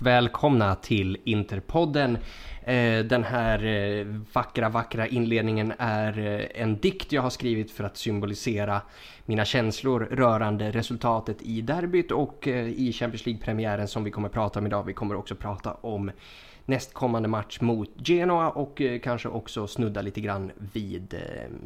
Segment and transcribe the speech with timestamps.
[0.00, 2.18] Välkomna till Interpodden.
[2.64, 7.84] Eh, den här eh, vackra, vackra inledningen är eh, en dikt jag har skrivit för
[7.84, 8.82] att symbolisera
[9.24, 14.66] mina känslor rörande resultatet i derbyt och i Champions League-premiären som vi kommer prata om
[14.66, 14.82] idag.
[14.84, 16.10] Vi kommer också prata om
[16.64, 21.14] nästkommande match mot Genoa och kanske också snudda lite grann vid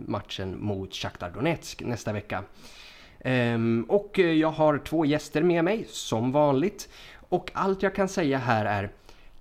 [0.07, 2.45] matchen mot Shakhtar Donetsk nästa vecka.
[3.25, 6.89] Um, och jag har två gäster med mig, som vanligt.
[7.29, 8.91] Och allt jag kan säga här är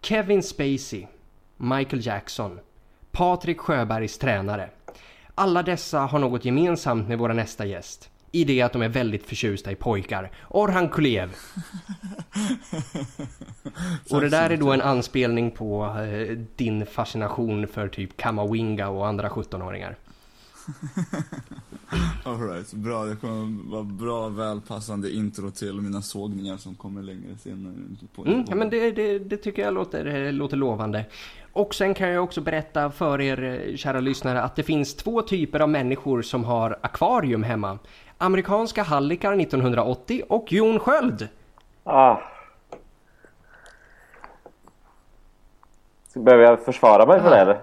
[0.01, 1.07] Kevin Spacey,
[1.57, 2.59] Michael Jackson,
[3.11, 4.69] Patrik Sjöbergs tränare.
[5.35, 8.09] Alla dessa har något gemensamt med våra nästa gäst.
[8.31, 10.31] I det att de är väldigt förtjusta i pojkar.
[10.49, 11.35] Orhan Kulev.
[14.11, 19.07] och det där är då en anspelning på eh, din fascination för typ Kamawinga och
[19.07, 19.95] andra 17-åringar.
[22.23, 23.03] Alright, bra.
[23.05, 27.73] Det kommer vara bra välpassande intro till mina sågningar som kommer längre senare.
[28.15, 31.05] På mm, ja, men det, det, det, tycker jag låter, låter lovande.
[31.53, 35.59] Och sen kan jag också berätta för er kära lyssnare att det finns två typer
[35.59, 37.79] av människor som har akvarium hemma.
[38.17, 41.27] Amerikanska hallickar 1980 och Jon Sköld.
[41.83, 42.17] Ah.
[46.13, 47.61] Behöver jag försvara mig för det eller?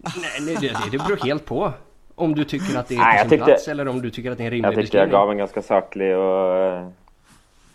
[0.00, 1.72] Nej, det, det beror helt på.
[2.14, 4.30] Om du tycker att det är Nej, på sin tyckte, plats eller om du tycker
[4.30, 6.88] att det är en rimlig Jag tyckte jag gav en ganska saklig och uh,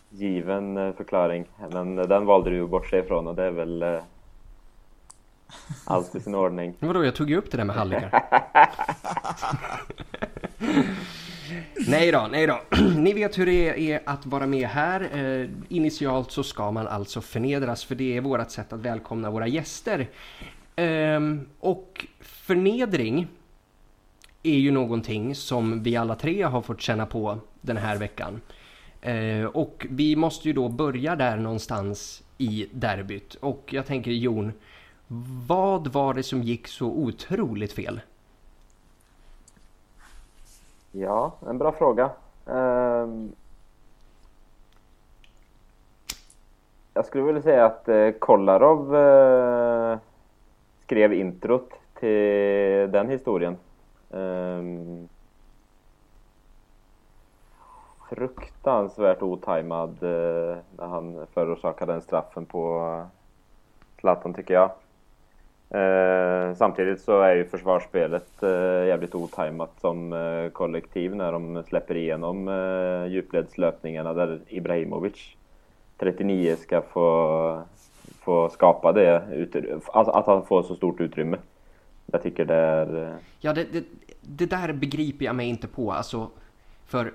[0.10, 1.46] given uh, förklaring.
[1.72, 4.02] Men uh, den valde du att bortse ifrån och det är väl
[5.86, 6.74] allt i sin ordning.
[6.80, 8.24] Vadå, jag tog ju upp det där med hallickar.
[11.88, 12.62] nej då, nej då.
[12.96, 15.10] Ni vet hur det är att vara med här.
[15.14, 19.48] Eh, initialt så ska man alltså förnedras för det är vårt sätt att välkomna våra
[19.48, 20.08] gäster.
[20.76, 21.20] Eh,
[21.60, 23.28] och förnedring
[24.44, 28.42] är ju någonting som vi alla tre har fått känna på den här veckan.
[29.02, 33.36] Eh, och vi måste ju då börja där någonstans i derbyt.
[33.36, 34.54] Och jag tänker Jon,
[35.48, 38.02] vad var det som gick så otroligt fel?
[40.92, 42.10] Ja, en bra fråga.
[42.46, 43.32] Um...
[46.94, 49.98] Jag skulle vilja säga att uh, Kolarov uh,
[50.86, 53.58] skrev introt till den historien.
[54.10, 55.10] Um,
[58.10, 63.02] fruktansvärt otajmad uh, när han förorsakade den straffen på
[64.00, 64.72] Zlatan tycker jag.
[65.76, 71.98] Uh, samtidigt så är ju försvarsspelet uh, jävligt otajmat som uh, kollektiv när de släpper
[71.98, 75.36] igenom uh, djupledslöpningarna där Ibrahimovic
[75.98, 77.62] 39 ska få,
[78.26, 79.24] få skapa det,
[79.94, 81.38] alltså att han får så stort utrymme.
[82.06, 83.18] Jag tycker det är...
[83.40, 83.84] Ja, det, det,
[84.22, 85.92] det där begriper jag mig inte på.
[85.92, 86.30] Alltså,
[86.86, 87.14] för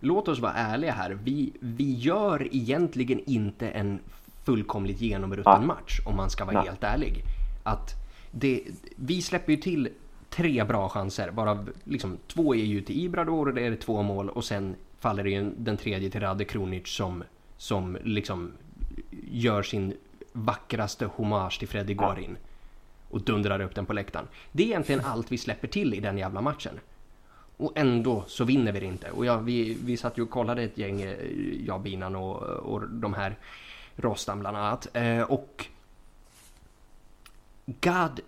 [0.00, 1.18] låt oss vara ärliga här.
[1.24, 3.98] Vi, vi gör egentligen inte en
[4.44, 5.60] fullkomligt genomrutten ah.
[5.60, 6.68] match om man ska vara Nej.
[6.68, 7.22] helt ärlig.
[7.62, 7.94] Att
[8.30, 8.62] det,
[8.96, 9.88] vi släpper ju till
[10.30, 14.28] tre bra chanser, bara liksom två är ju till Ibrador och det är två mål
[14.28, 17.24] och sen faller det ju den tredje till Rade Kronic som,
[17.56, 18.52] som liksom
[19.30, 19.94] gör sin
[20.32, 22.36] vackraste hommage till Freddy Gorin
[23.10, 24.28] och dundrar upp den på läktaren.
[24.52, 26.80] Det är egentligen allt vi släpper till i den jävla matchen.
[27.56, 29.10] Och ändå så vinner vi det inte.
[29.10, 31.16] Och ja, vi, vi satt ju och kollade ett gäng, eh,
[31.66, 33.38] jag, Binan och, och de här
[33.96, 34.88] Rostam bland annat.
[34.92, 35.66] Eh, och
[37.66, 38.20] God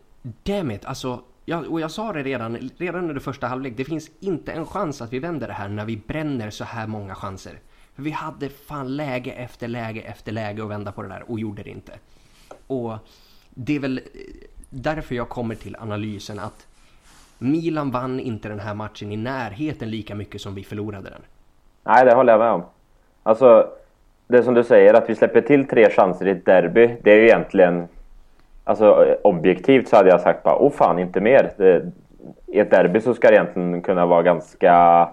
[0.42, 3.76] damn it, alltså Ja, och jag sa det redan, redan under första halvlek.
[3.76, 6.86] Det finns inte en chans att vi vänder det här när vi bränner så här
[6.86, 7.60] många chanser.
[7.96, 11.40] För vi hade fan läge efter läge efter läge att vända på det där och
[11.40, 11.92] gjorde det inte.
[12.66, 12.94] Och
[13.50, 14.02] det är väl eh,
[14.70, 16.66] därför jag kommer till analysen att
[17.38, 21.22] Milan vann inte den här matchen i närheten lika mycket som vi förlorade den.
[21.84, 22.62] Nej, det håller jag med om.
[23.22, 23.68] Alltså,
[24.26, 27.16] det som du säger att vi släpper till tre chanser i ett derby, det är
[27.16, 27.88] ju egentligen...
[28.64, 31.52] Alltså objektivt så hade jag sagt bara, åh fan, inte mer.
[31.56, 31.92] Det,
[32.46, 35.08] I ett derby så ska det egentligen kunna vara ganska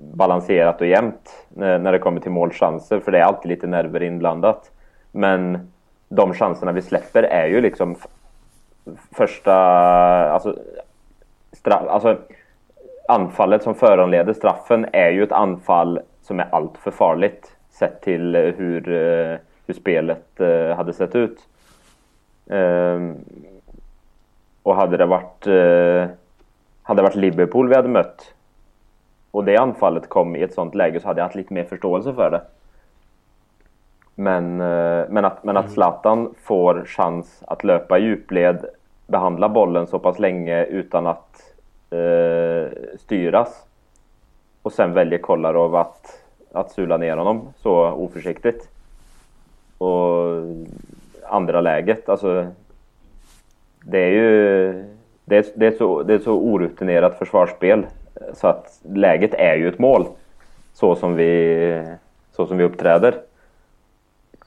[0.00, 4.02] balanserat och jämnt när, när det kommer till målchanser, för det är alltid lite nerver
[4.02, 4.70] inblandat.
[5.12, 5.72] Men
[6.08, 7.96] de chanserna vi släpper är ju liksom
[9.12, 9.54] första,
[10.30, 10.58] alltså,
[11.52, 12.18] straff, alltså
[13.08, 18.34] anfallet som föranleder straffen är ju ett anfall som är allt för farligt sett till
[18.34, 21.38] eh, hur, eh, hur spelet eh, hade sett ut.
[22.50, 23.16] Ehm,
[24.62, 25.46] och hade det varit
[26.82, 28.34] hade det varit Liverpool vi hade mött
[29.34, 32.14] och det anfallet kom i ett sånt läge så hade jag haft lite mer förståelse
[32.14, 32.40] för det.
[34.14, 35.74] Men, eh, men, att, men att mm.
[35.74, 38.64] Zlatan får chans att löpa i djupled,
[39.06, 41.54] behandla bollen så pass länge utan att
[41.90, 43.66] eh, styras.
[44.62, 46.22] Och sen väljer Kolarov att,
[46.52, 48.68] att sula ner honom så oförsiktigt.
[49.78, 50.26] Och
[51.26, 52.46] andra läget, alltså
[53.84, 54.72] det är ju
[55.24, 57.86] det är, det är, så, det är så orutinerat försvarsspel
[58.32, 60.06] så att läget är ju ett mål
[60.72, 61.82] så som vi,
[62.32, 63.14] så som vi uppträder.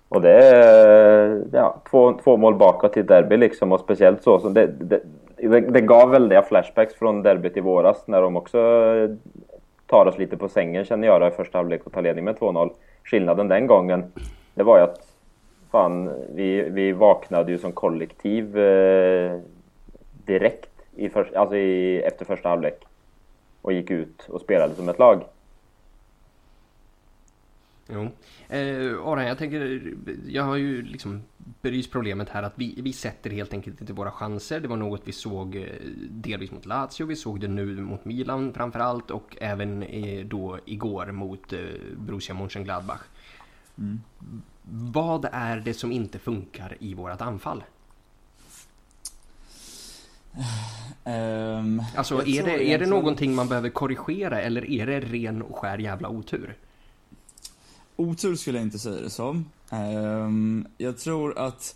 [0.10, 4.54] Och det är ja, två, två mål bakåt i derby liksom och speciellt så som
[4.54, 5.02] det, det,
[5.60, 8.60] det gav väldiga flashbacks från derbyt i våras när de också
[9.88, 12.36] tar oss lite på sängen känner jag då i första halvlek och tar ledning med
[12.36, 12.70] 2-0.
[13.04, 14.04] Skillnaden den gången
[14.54, 15.08] det var ju att
[15.72, 19.40] fan, vi, vi vaknade ju som kollektiv eh,
[20.26, 22.86] direkt i för, alltså i, efter första halvlek
[23.68, 25.24] och gick ut och spelade som ett lag.
[27.90, 28.10] Jo.
[28.50, 29.94] Eh, Aran, jag tänker,
[30.28, 31.22] jag har ju liksom
[31.62, 34.60] belyst problemet här att vi, vi sätter helt enkelt inte våra chanser.
[34.60, 35.64] Det var något vi såg eh,
[36.10, 41.12] delvis mot Lazio, vi såg det nu mot Milan framförallt och även eh, då igår
[41.12, 41.60] mot eh,
[41.98, 43.02] Borussia Mönchengladbach.
[43.78, 44.02] Mm.
[44.94, 47.64] Vad är det som inte funkar i vårt anfall?
[51.04, 55.58] Um, alltså är det, är det någonting man behöver korrigera eller är det ren och
[55.58, 56.58] skär jävla otur?
[57.96, 59.46] Otur skulle jag inte säga det som.
[59.70, 61.76] Um, jag tror att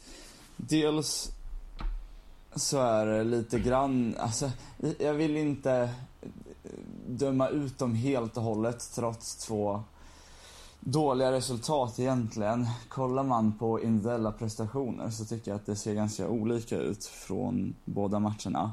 [0.57, 1.31] dels
[2.55, 4.51] så är det lite grann, alltså
[4.99, 5.89] jag vill inte
[7.07, 9.83] döma ut dem helt och hållet trots två
[10.81, 12.67] dåliga resultat egentligen.
[12.89, 17.75] Kollar man på individuella prestationer så tycker jag att det ser ganska olika ut från
[17.85, 18.71] båda matcherna.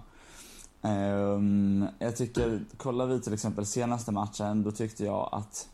[0.83, 5.69] Um, jag tycker, kollar vi till exempel senaste matchen, då tyckte jag att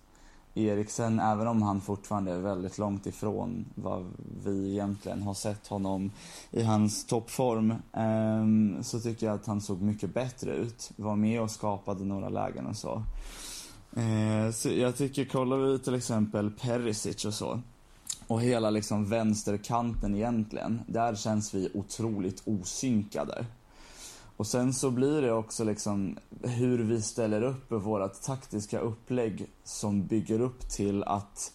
[0.54, 4.06] Eriksen, även om han fortfarande är väldigt långt ifrån vad
[4.44, 6.10] vi egentligen har sett honom
[6.50, 10.90] i hans toppform, um, så tycker jag att han såg mycket bättre ut.
[10.96, 13.02] Var med och skapade några lägen och så.
[13.96, 17.60] Eh, jag tycker, kollar vi till exempel Perisic och så,
[18.26, 23.46] och hela liksom vänsterkanten egentligen, där känns vi otroligt osynkade.
[24.36, 30.06] Och sen så blir det också liksom hur vi ställer upp vårat taktiska upplägg som
[30.06, 31.52] bygger upp till att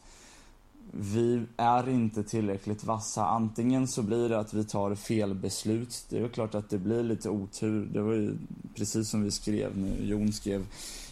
[0.91, 3.25] vi är inte tillräckligt vassa.
[3.25, 6.06] Antingen så blir det att vi tar fel beslut.
[6.09, 7.86] Det är klart att det blir lite otur.
[7.94, 8.38] Det var ju
[8.75, 10.65] precis som vi skrev nu, Jon skrev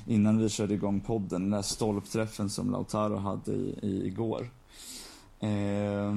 [0.08, 4.50] innan vi körde igång podden, den där stolpträffen som Lautaro hade i, i igår.
[5.40, 6.16] Eh,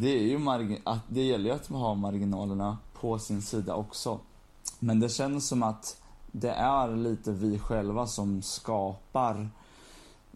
[0.00, 0.38] det är ju
[0.84, 4.18] att det gäller ju att ha marginalerna på sin sida också.
[4.78, 6.02] Men det känns som att
[6.32, 9.48] det är lite vi själva som skapar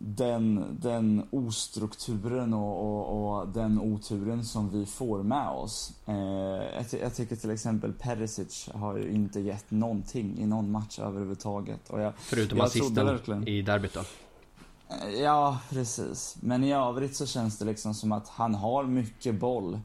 [0.00, 5.92] den, den ostrukturen och, och, och den oturen som vi får med oss.
[6.06, 10.98] Eh, jag, jag, tycker till exempel Perisic har ju inte gett någonting i någon match
[10.98, 11.90] överhuvudtaget.
[11.90, 14.00] Och jag, Förutom assisten i derbyt då?
[14.00, 16.36] Eh, ja, precis.
[16.40, 19.80] Men i övrigt så känns det liksom som att han har mycket boll.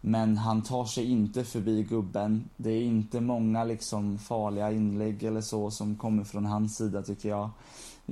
[0.00, 2.48] Men han tar sig inte förbi gubben.
[2.56, 7.28] Det är inte många liksom farliga inlägg eller så som kommer från hans sida tycker
[7.28, 7.50] jag.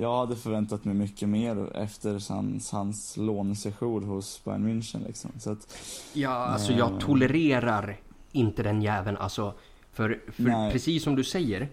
[0.01, 5.31] Jag hade förväntat mig mycket mer efter hans, hans lånesession hos Bayern München liksom.
[5.39, 5.77] Så att,
[6.13, 6.99] ja, alltså jag äh...
[6.99, 7.97] tolererar
[8.31, 9.53] inte den jäveln alltså.
[9.91, 11.67] För, för precis som du säger.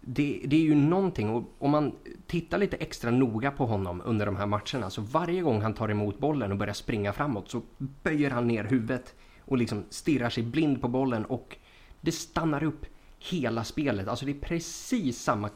[0.00, 1.92] Det, det, är ju någonting och om man
[2.26, 5.88] tittar lite extra noga på honom under de här matcherna så varje gång han tar
[5.88, 10.42] emot bollen och börjar springa framåt så böjer han ner huvudet och liksom stirrar sig
[10.42, 11.56] blind på bollen och
[12.00, 12.86] det stannar upp
[13.30, 14.08] hela spelet.
[14.08, 15.50] Alltså det är precis samma,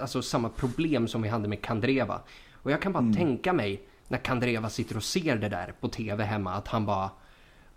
[0.00, 2.20] alltså samma problem som vi hade med Kandreva.
[2.52, 3.14] Och jag kan bara mm.
[3.14, 7.10] tänka mig när Kandreva sitter och ser det där på tv hemma att han bara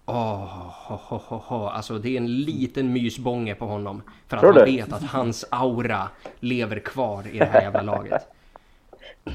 [0.06, 4.02] Åh, oh, oh, oh, alltså det är en liten mysbånge på honom.
[4.28, 8.28] För att han vet att hans aura lever kvar i det här jävla laget.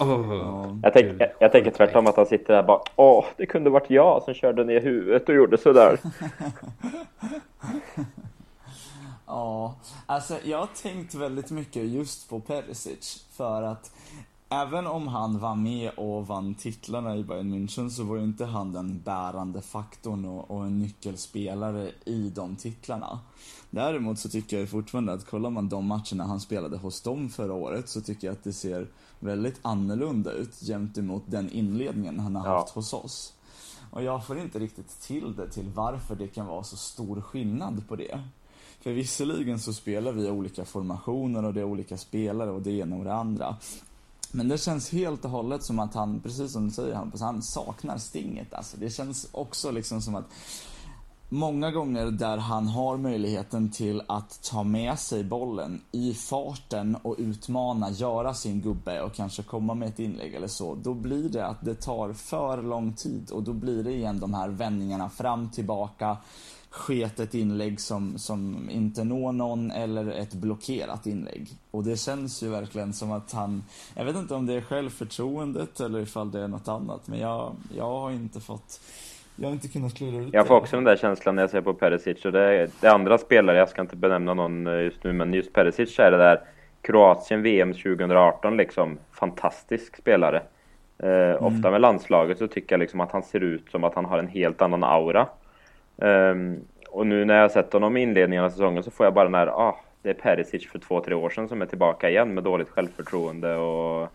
[0.00, 3.70] Oh, jag, tänk, jag, jag, tänker tvärtom att han sitter där bara Åh, det kunde
[3.70, 5.98] varit jag som körde ner huvudet och gjorde sådär.
[10.06, 13.24] alltså jag har tänkt väldigt mycket just på Perisic.
[13.30, 13.92] För att
[14.48, 18.44] även om han var med och vann titlarna i Bayern München så var ju inte
[18.44, 23.20] han den bärande faktorn och, och en nyckelspelare i de titlarna.
[23.70, 27.52] Däremot så tycker jag fortfarande att kollar man de matcherna han spelade hos dem förra
[27.52, 28.88] året så tycker jag att det ser
[29.20, 32.58] väldigt annorlunda ut jämt emot den inledningen han har ja.
[32.58, 33.34] haft hos oss.
[33.90, 37.88] Och jag får inte riktigt till det till varför det kan vara så stor skillnad
[37.88, 38.20] på det.
[38.80, 42.96] För visserligen så spelar vi olika formationer och det är olika spelare och det ena
[42.96, 43.56] och det andra.
[44.32, 47.42] Men det känns helt och hållet som att han, precis som du säger Hampus, han
[47.42, 48.76] saknar stinget alltså.
[48.76, 50.24] Det känns också liksom som att
[51.28, 57.14] många gånger där han har möjligheten till att ta med sig bollen i farten och
[57.18, 60.74] utmana, göra sin gubbe och kanske komma med ett inlägg eller så.
[60.74, 64.34] Då blir det att det tar för lång tid och då blir det igen de
[64.34, 66.16] här vändningarna fram, tillbaka,
[66.70, 71.48] sketet inlägg som, som inte når någon eller ett blockerat inlägg.
[71.70, 75.80] Och det känns ju verkligen som att han, jag vet inte om det är självförtroendet
[75.80, 78.80] eller ifall det är något annat, men jag, jag har inte fått
[79.40, 81.60] jag har inte kunnat klura ut Jag får också den där känslan när jag ser
[81.60, 84.82] på Perisic och det är, det är andra spelare, jag ska inte benämna någon eh,
[84.82, 86.40] just nu, men just Perisic är det där
[86.82, 90.42] Kroatien VM 2018 liksom, fantastisk spelare.
[90.98, 91.44] Eh, mm.
[91.44, 94.18] Ofta med landslaget så tycker jag liksom att han ser ut som att han har
[94.18, 95.26] en helt annan aura.
[95.98, 99.24] Um, och nu när jag sett honom i inledningen av säsongen så får jag bara
[99.24, 102.34] den här, ah, det är Perisic för två, tre år sedan som är tillbaka igen
[102.34, 104.08] med dåligt självförtroende och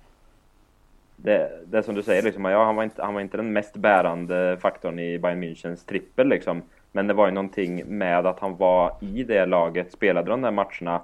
[1.15, 3.53] det, det är som du säger, liksom, ja, han, var inte, han var inte den
[3.53, 6.61] mest bärande faktorn i Bayern Münchens trippel liksom.
[6.91, 10.51] Men det var ju någonting med att han var i det laget, spelade de där
[10.51, 11.01] matcherna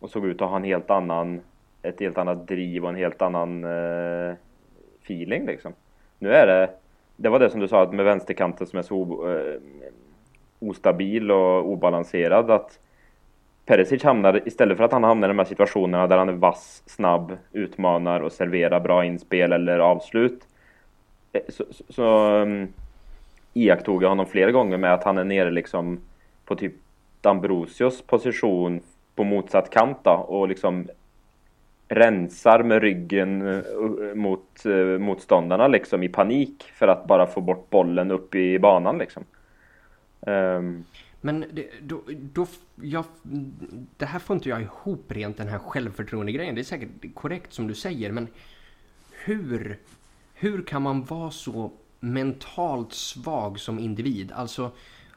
[0.00, 1.40] och såg ut att ha en helt annan,
[1.82, 4.34] ett helt annat driv och en helt annan eh,
[5.02, 5.72] feeling liksom.
[6.18, 6.70] Nu är det,
[7.16, 9.60] det var det som du sa med vänsterkanten som är så eh,
[10.58, 12.78] ostabil och obalanserad att
[13.66, 16.82] Perisic hamnar, istället för att han hamnar i de här situationerna där han är vass,
[16.86, 20.46] snabb, utmanar och serverar bra inspel eller avslut
[21.32, 22.68] eh, så, så, så um,
[23.54, 26.00] iakttog jag honom flera gånger med att han är nere liksom
[26.44, 26.72] på typ
[27.20, 28.80] Dambrosios position
[29.14, 30.88] på motsatt kant då, och liksom
[31.88, 37.40] rensar med ryggen eh, eh, mot uh, motståndarna liksom i panik för att bara få
[37.40, 39.24] bort bollen upp i banan liksom.
[40.26, 40.84] Um,
[41.20, 42.46] men det, då, då,
[42.82, 43.04] jag,
[43.96, 46.54] det här får inte jag ihop rent den här självförtroende-grejen.
[46.54, 48.28] Det är säkert korrekt som du säger, men
[49.10, 49.78] hur,
[50.34, 54.32] hur kan man vara så mentalt svag som individ?
[54.32, 54.70] Alltså,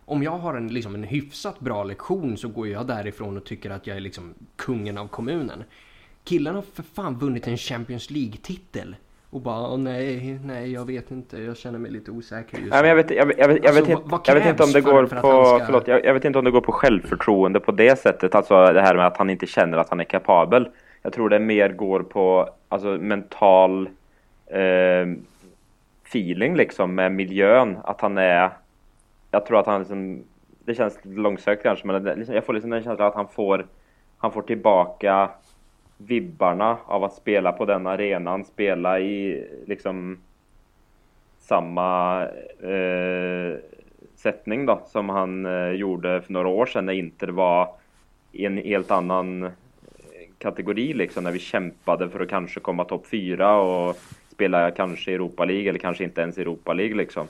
[0.06, 3.70] om jag har en, liksom, en hyfsat bra lektion så går jag därifrån och tycker
[3.70, 5.64] att jag är liksom kungen av kommunen.
[6.24, 8.96] Killen har för fan vunnit en Champions League-titel
[9.30, 12.96] och bara, nej, nej, jag vet inte, jag känner mig lite osäker just men jag
[12.96, 15.66] vet, jag, jag, jag, jag alltså, jag vet inte om det går för, på, ska...
[15.66, 18.82] förlåt, jag, jag, vet inte om det går på självförtroende på det sättet, alltså det
[18.82, 20.70] här med att han inte känner att han är kapabel.
[21.02, 23.90] Jag tror det mer går på, alltså mental
[24.46, 25.08] eh,
[26.06, 28.50] feeling liksom med miljön, att han är,
[29.32, 30.24] jag tror att han liksom,
[30.66, 33.66] det känns långsökt kanske, men det, jag får liksom den känslan att han får,
[34.18, 35.30] han får tillbaka
[35.98, 40.18] vibbarna av att spela på den arenan, spela i liksom
[41.40, 42.22] samma
[42.62, 43.60] eh,
[44.16, 47.70] sättning då som han eh, gjorde för några år sedan när Inter var
[48.32, 49.52] i en helt annan eh,
[50.38, 53.98] kategori liksom när vi kämpade för att kanske komma topp fyra och
[54.32, 57.28] spela kanske Europa League eller kanske inte ens Europa League liksom.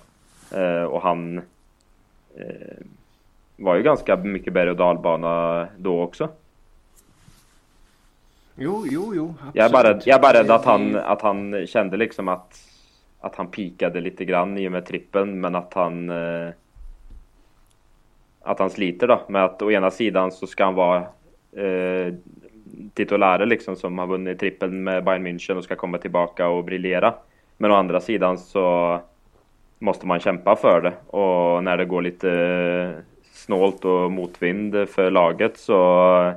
[0.55, 1.37] Eh, och han
[2.35, 2.77] eh,
[3.57, 6.29] var ju ganska mycket berg och dalbana då också.
[8.59, 9.33] Jo, jo, jo.
[9.33, 9.55] Absolut.
[9.55, 12.59] Jag är bara, jag är bara rädd att han, att han kände liksom att,
[13.19, 16.49] att han pikade lite grann i och med trippen men att han eh,
[18.41, 20.97] att han sliter då med att å ena sidan så ska han vara
[21.51, 22.13] eh,
[22.93, 27.13] titulärer liksom som har vunnit trippen med Bayern München och ska komma tillbaka och briljera.
[27.57, 28.99] Men å andra sidan så
[29.79, 35.57] måste man kämpa för det och när det går lite snålt och motvind för laget
[35.57, 36.33] så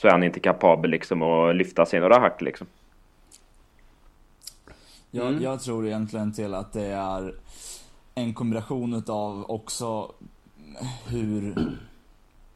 [0.00, 2.66] så är han inte kapabel liksom att lyfta sig några hack liksom.
[5.10, 5.42] Jag, mm.
[5.42, 7.34] jag tror egentligen till att det är
[8.14, 10.12] en kombination utav också
[11.06, 11.54] hur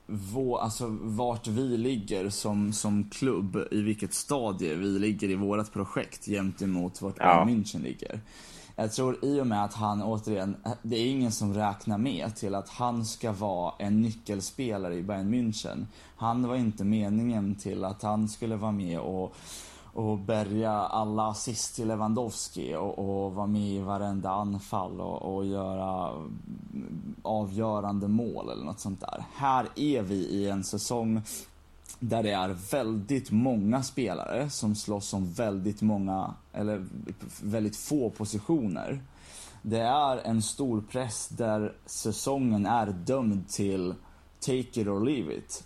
[0.07, 5.73] vår, alltså vart vi ligger som, som klubb, i vilket stadie vi ligger i vårt
[5.73, 7.45] projekt jämt emot vart ja.
[7.49, 8.21] München ligger.
[8.77, 12.55] Jag tror i och med att han återigen, det är ingen som räknar med till
[12.55, 15.87] att han ska vara en nyckelspelare i Bayern München.
[16.17, 19.35] Han var inte meningen till att han skulle vara med och,
[19.95, 25.47] och bärga alla assist till Lewandowski och, och vara med i varenda anfall och, och
[25.47, 26.11] göra
[27.23, 29.25] avgörande mål eller något sånt där.
[29.35, 31.23] Här är vi i en säsong
[32.01, 36.87] där det är väldigt många spelare som slåss om väldigt många, eller
[37.43, 39.03] väldigt få positioner.
[39.63, 43.95] Det är en stor press där säsongen är dömd till
[44.41, 45.65] take it or leave it.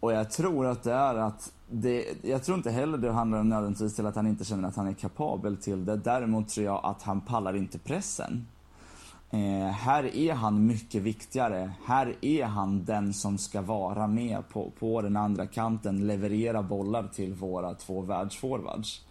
[0.00, 3.48] Och jag tror att det är att det, jag tror inte heller det handlar om
[3.48, 5.96] nödvändigtvis till att han inte känner att han är kapabel till det.
[5.96, 8.46] Däremot tror jag att han pallar inte pressen.
[9.34, 11.72] Eh, här är han mycket viktigare.
[11.84, 17.08] Här är han den som ska vara med på, på den andra kanten, leverera bollar
[17.08, 19.04] till våra två världsforwards.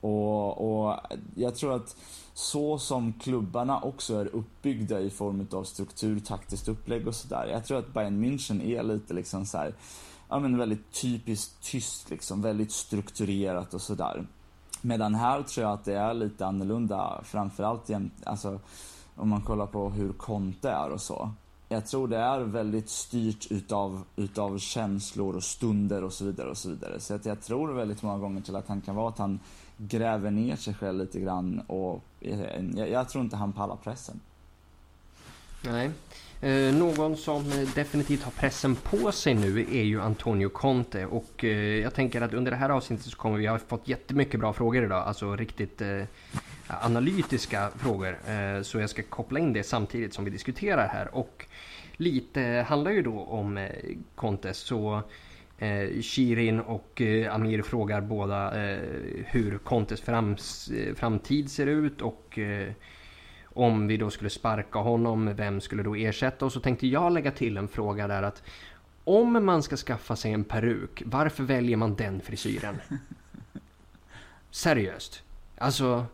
[0.00, 0.96] Och, och
[1.34, 1.96] jag tror att
[2.34, 7.46] så som klubbarna också är uppbyggda i form av struktur, taktiskt upplägg och sådär.
[7.52, 9.74] Jag tror att Bayern München är lite liksom så här,
[10.28, 14.26] ja men väldigt typiskt tyst liksom, väldigt strukturerat och sådär.
[14.82, 18.60] Medan här tror jag att det är lite annorlunda, framförallt jämt, alltså
[19.16, 21.32] om man kollar på hur Conte är och så.
[21.68, 26.56] Jag tror det är väldigt styrt utav, utav känslor och stunder och så vidare och
[26.56, 27.00] så vidare.
[27.00, 29.40] Så att jag tror väldigt många gånger till att han kan vara att han
[29.76, 34.20] gräver ner sig själv lite grann och eh, jag, jag tror inte han pallar pressen.
[35.64, 35.90] Nej.
[36.40, 41.44] Eh, någon som eh, definitivt har pressen på sig nu är ju Antonio Conte och
[41.44, 44.52] eh, jag tänker att under det här avsnittet så kommer vi ha fått jättemycket bra
[44.52, 46.02] frågor idag, alltså riktigt eh,
[46.68, 48.18] analytiska frågor.
[48.28, 51.46] Eh, så jag ska koppla in det samtidigt som vi diskuterar här och
[51.92, 53.70] lite handlar ju då om eh,
[54.14, 55.02] Conte så
[55.58, 58.50] Eh, Shirin och Amir frågar båda
[59.24, 60.00] hur Contes
[60.96, 62.38] framtid ser ut och
[63.44, 66.44] om vi då skulle sparka honom, vem skulle då ersätta?
[66.44, 68.42] Och så tänkte jag lägga till en fråga där att
[69.04, 72.80] om man ska skaffa sig en peruk, varför väljer man den frisyren?
[74.50, 75.22] Seriöst.
[75.58, 76.06] Alltså,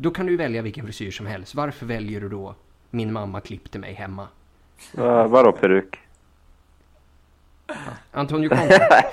[0.00, 1.54] då kan du välja vilken frisyr som helst.
[1.54, 2.54] Varför väljer du då
[2.90, 4.28] min mamma klippte mig hemma?
[4.98, 5.98] Uh, vadå peruk?
[8.12, 9.04] Antonio Conte.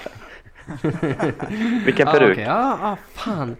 [1.85, 2.37] Vilken peruk?
[2.37, 2.45] Ah, okay.
[2.45, 3.55] ah, ah, fan.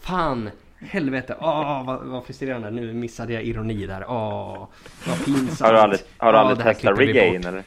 [0.00, 0.50] Fan.
[0.78, 1.36] Helvete.
[1.40, 2.70] Oh, vad, vad frustrerande.
[2.70, 4.04] Nu missade jag ironi där.
[4.04, 4.68] Oh,
[5.06, 5.60] vad pinsamt.
[5.60, 7.64] Har du aldrig, har du aldrig oh, testat regain eller?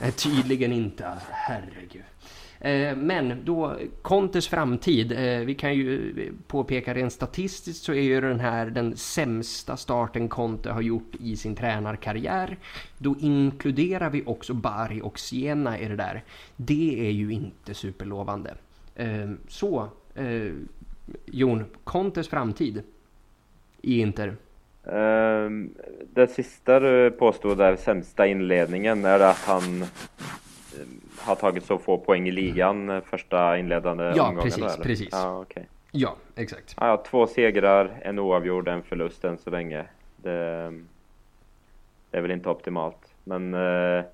[0.00, 1.08] Nej, tydligen inte.
[1.08, 2.02] Alltså, herregud.
[2.66, 5.12] Eh, men då Contes framtid.
[5.12, 6.12] Eh, vi kan ju
[6.46, 11.36] påpeka rent statistiskt så är ju den här den sämsta starten Conte har gjort i
[11.36, 12.56] sin tränarkarriär.
[12.98, 16.24] Då inkluderar vi också Bari och Siena i det där.
[16.56, 18.54] Det är ju inte superlovande.
[18.94, 19.88] Eh, så,
[21.26, 22.82] Jon, Contes framtid
[23.82, 24.36] i Inter.
[24.92, 25.70] Ehm,
[26.14, 29.84] det sista du påstod där, sämsta inledningen, är det att han
[31.18, 34.42] har tagit så få poäng i ligan eh, första inledande ja, omgången?
[34.42, 34.84] Precis, eller?
[34.84, 35.08] precis.
[35.12, 35.62] Ja, okay.
[35.90, 36.76] Ja, exakt.
[36.80, 39.84] Ja, två segrar, en oavgjord, en förlust än så länge.
[40.16, 40.72] Det,
[42.10, 43.14] det är väl inte optimalt.
[43.24, 44.04] Men eh,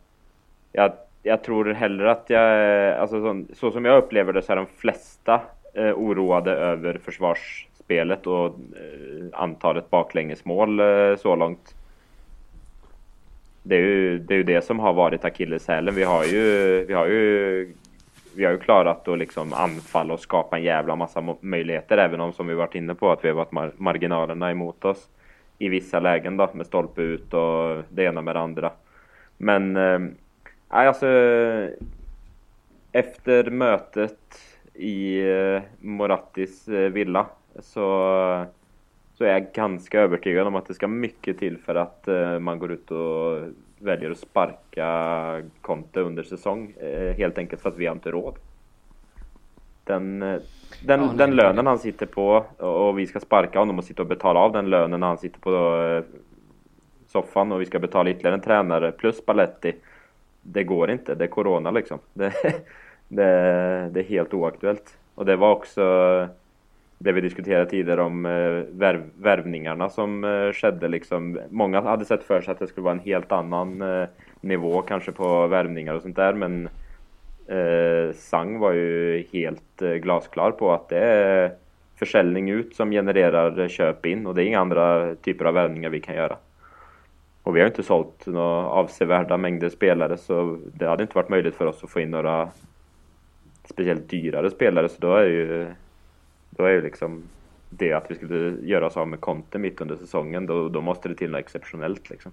[0.72, 2.92] jag, jag, tror hellre att jag...
[2.98, 5.40] Alltså så, så, som jag upplever det så är de flesta
[5.74, 8.52] eh, oroade över försvarsspelet och eh,
[9.32, 11.74] antalet baklängesmål eh, så långt
[13.62, 15.94] det är ju det, är ju det som har varit akilleshälen.
[15.94, 17.74] Vi har ju, vi har ju
[18.36, 22.32] vi har ju klarat att liksom anfalla och skapa en jävla massa möjligheter även om
[22.32, 25.08] som vi varit inne på att vi har varit mar marginalerna emot oss
[25.58, 28.72] i vissa lägen då med stolpe ut och det ena med det andra.
[29.36, 30.00] Men eh,
[30.68, 31.06] alltså
[32.92, 34.18] efter mötet
[34.74, 37.26] i eh, Morattis eh, villa
[37.58, 38.46] så
[39.22, 42.58] så är jag ganska övertygad om att det ska mycket till för att eh, man
[42.58, 43.38] går ut och
[43.78, 46.74] väljer att sparka Conte under säsong.
[46.80, 48.34] Eh, helt enkelt för att vi har inte råd.
[49.84, 50.40] Den, eh,
[50.86, 54.08] den, ja, den lönen han sitter på och vi ska sparka honom och sitta och
[54.08, 56.02] betala av den lönen han sitter på
[57.06, 59.74] soffan och vi ska betala ytterligare en tränare plus Paletti.
[60.40, 61.98] Det går inte, det är Corona liksom.
[62.14, 62.32] Det,
[63.08, 64.98] det, det är helt oaktuellt.
[65.14, 65.82] Och det var också
[67.02, 71.40] det vi diskuterade tidigare om eh, värv, värvningarna som eh, skedde liksom.
[71.50, 74.08] Många hade sett för sig att det skulle vara en helt annan eh,
[74.40, 76.68] nivå kanske på värvningar och sånt där men
[77.46, 81.52] eh, Sang var ju helt eh, glasklar på att det är
[81.98, 85.90] försäljning ut som genererar eh, köp in och det är inga andra typer av värvningar
[85.90, 86.36] vi kan göra.
[87.42, 91.54] Och vi har inte sålt några avsevärda mängder spelare så det hade inte varit möjligt
[91.54, 92.48] för oss att få in några
[93.64, 95.66] speciellt dyrare spelare så då är ju
[96.56, 97.22] då är ju liksom
[97.70, 101.08] det att vi skulle göra oss av med Conte mitt under säsongen, då, då måste
[101.08, 102.32] det till något exceptionellt liksom.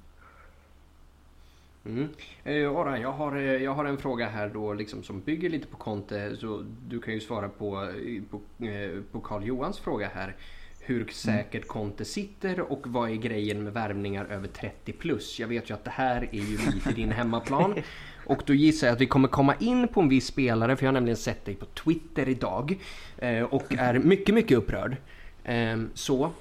[1.85, 2.09] Mm.
[2.43, 5.67] Eh, Ora, jag, har, eh, jag har en fråga här då liksom som bygger lite
[5.67, 6.35] på Conte.
[6.35, 7.91] Så du kan ju svara på,
[8.29, 10.35] på, eh, på Carl Johans fråga här.
[10.79, 15.39] Hur säkert Conte sitter och vad är grejen med värvningar över 30 plus?
[15.39, 17.75] Jag vet ju att det här är ju lite din hemmaplan.
[18.29, 20.87] Och då gissar jag att vi kommer komma in på en viss spelare, för jag
[20.87, 22.79] har nämligen sett dig på Twitter idag.
[23.17, 24.97] Eh, och är mycket, mycket upprörd.
[25.43, 26.31] Eh, så.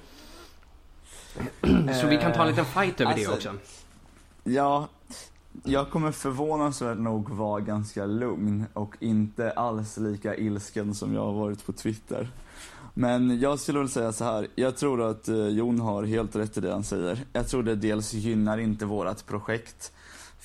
[2.01, 3.53] så vi kan ta en liten fight över alltså, det också.
[4.43, 4.87] Ja,
[5.63, 11.33] jag kommer förvånansvärt nog vara ganska lugn och inte alls lika ilsken som jag har
[11.33, 12.29] varit på Twitter.
[12.93, 14.47] Men jag skulle väl säga så här.
[14.55, 17.25] Jag tror att eh, Jon har helt rätt i det han säger.
[17.33, 19.91] Jag tror det dels gynnar inte vårat projekt.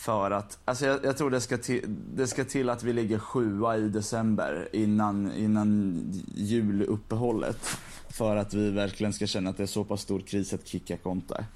[0.05, 3.19] För att, alltså jag, jag tror det ska, till, det ska till att vi ligger
[3.19, 6.01] sjua i december innan, innan
[6.35, 7.69] juluppehållet.
[8.09, 10.97] För att vi verkligen ska känna att det är så pass stor kris att kicka
[10.97, 11.47] Conte.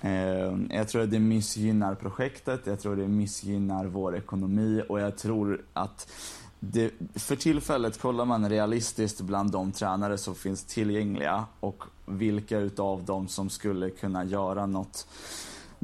[0.00, 5.18] Eh, jag tror att det missgynnar projektet, jag tror det missgynnar vår ekonomi och jag
[5.18, 6.12] tror att
[6.60, 13.04] det, för tillfället kollar man realistiskt bland de tränare som finns tillgängliga och vilka utav
[13.04, 15.06] dem som skulle kunna göra något,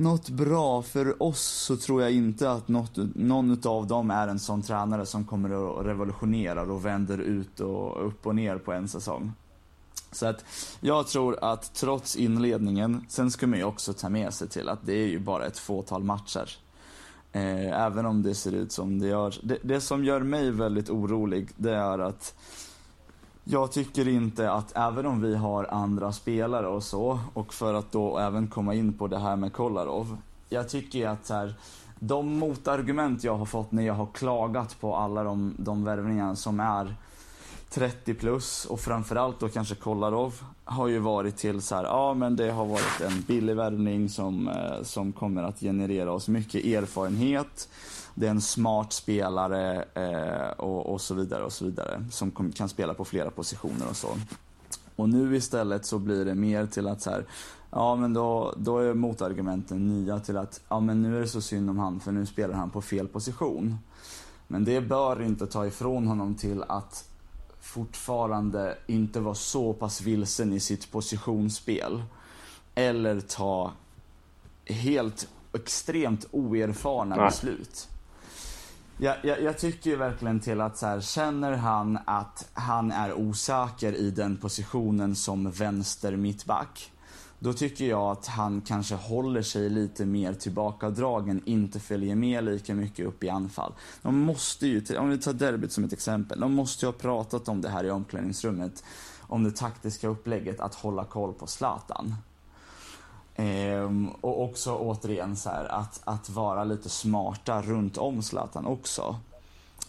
[0.00, 4.38] något bra för oss så tror jag inte att något, någon utav dem är en
[4.38, 8.88] sån tränare som kommer att revolutionera och vänder ut och upp och ner på en
[8.88, 9.32] säsong.
[10.12, 10.44] Så att
[10.80, 14.86] jag tror att trots inledningen, sen ska man ju också ta med sig till att
[14.86, 16.50] det är ju bara ett fåtal matcher.
[17.32, 19.34] Eh, även om det ser ut som det gör.
[19.42, 22.34] Det, det, som gör mig väldigt orolig, det är att
[23.44, 27.92] jag tycker inte att, även om vi har andra spelare och så, och för att
[27.92, 30.16] då även komma in på det här med Kolarov.
[30.48, 31.54] Jag tycker att så här,
[31.98, 36.60] de motargument jag har fått när jag har klagat på alla de, de värvningar som
[36.60, 36.94] är
[37.70, 42.36] 30 plus och framförallt då kanske Kolarov har ju varit till så här, ja men
[42.36, 47.68] det har varit en billig värvning som, eh, som kommer att generera oss mycket erfarenhet.
[48.14, 52.52] Det är en smart spelare eh, och, och så vidare och så vidare som kom,
[52.52, 54.08] kan spela på flera positioner och så.
[54.96, 57.24] Och nu istället så blir det mer till att så här,
[57.70, 61.40] ja men då, då är motargumenten nya till att, ja men nu är det så
[61.40, 63.78] synd om han för nu spelar han på fel position.
[64.46, 67.09] Men det bör inte ta ifrån honom till att
[67.60, 72.02] fortfarande inte vara så pass vilsen i sitt positionsspel.
[72.74, 73.72] Eller ta
[74.66, 77.24] helt extremt oerfarna Nej.
[77.24, 77.88] beslut.
[78.96, 83.12] Jag, jag, jag, tycker ju verkligen till att så här, känner han att han är
[83.12, 86.92] osäker i den positionen som vänster mittback
[87.42, 92.74] då tycker jag att han kanske håller sig lite mer tillbakadragen, inte följer med lika
[92.74, 93.72] mycket upp i anfall.
[94.02, 97.48] De måste ju, om vi tar derbyt som ett exempel, de måste ju ha pratat
[97.48, 98.84] om det här i omklädningsrummet,
[99.20, 102.14] om det taktiska upplägget att hålla koll på Zlatan.
[103.36, 109.16] Ehm, och också återigen så här, att, att vara lite smarta runt om Zlatan också.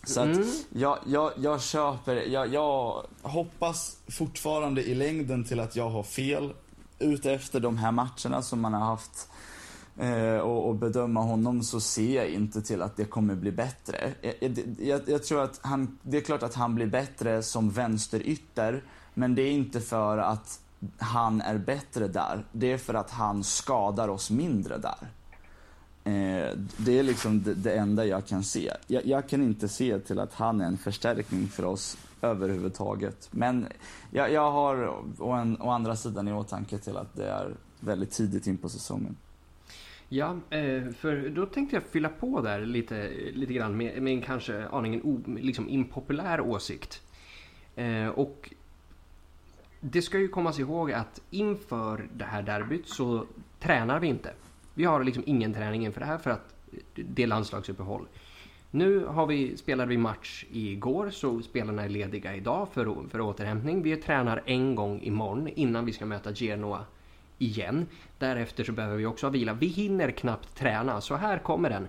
[0.04, 0.48] Så att mm.
[0.70, 6.54] jag, jag, jag köper, jag, jag hoppas fortfarande i längden till att jag har fel
[7.02, 9.30] ute efter de här matcherna som man har haft
[9.98, 14.14] eh, och, och, bedöma honom så ser jag inte till att det kommer bli bättre.
[14.22, 17.44] Eh, eh, jag, jag, jag, tror att han, det är klart att han blir bättre
[17.44, 18.84] som vänsterytter,
[19.14, 20.60] men det är inte för att
[20.98, 22.46] han är bättre där.
[22.52, 25.08] Det är för att han skadar oss mindre där.
[26.04, 28.74] Eh, det är liksom det, det, enda jag kan se.
[28.88, 33.30] Jag, jag, kan inte se till att han är en förstärkning för oss överhuvudtaget.
[33.32, 33.68] Men
[34.12, 38.12] jag, jag har å, en, å andra sidan i åtanke till att det är väldigt
[38.12, 39.18] tidigt in på säsongen.
[40.10, 44.22] Ja, eh, för då tänkte jag fylla på där lite, lite grann med, med en
[44.22, 47.02] kanske aningen o, liksom impopulär åsikt.
[47.76, 48.54] Eh, och
[49.80, 53.26] det ska ju kommas ihåg att inför det här derbyt så
[53.60, 54.34] tränar vi inte.
[54.74, 56.56] Vi har liksom ingen träning inför det här för att
[56.96, 58.08] det är landslagsuppehåll.
[58.74, 63.84] Nu har vi, spelade vi match igår så spelarna är lediga idag för, för återhämtning.
[63.84, 66.86] Vi tränar en gång imorgon innan vi ska möta Genoa
[67.38, 67.88] igen.
[68.18, 69.54] Därefter så behöver vi också ha vila.
[69.54, 71.88] Vi hinner knappt träna så här kommer den.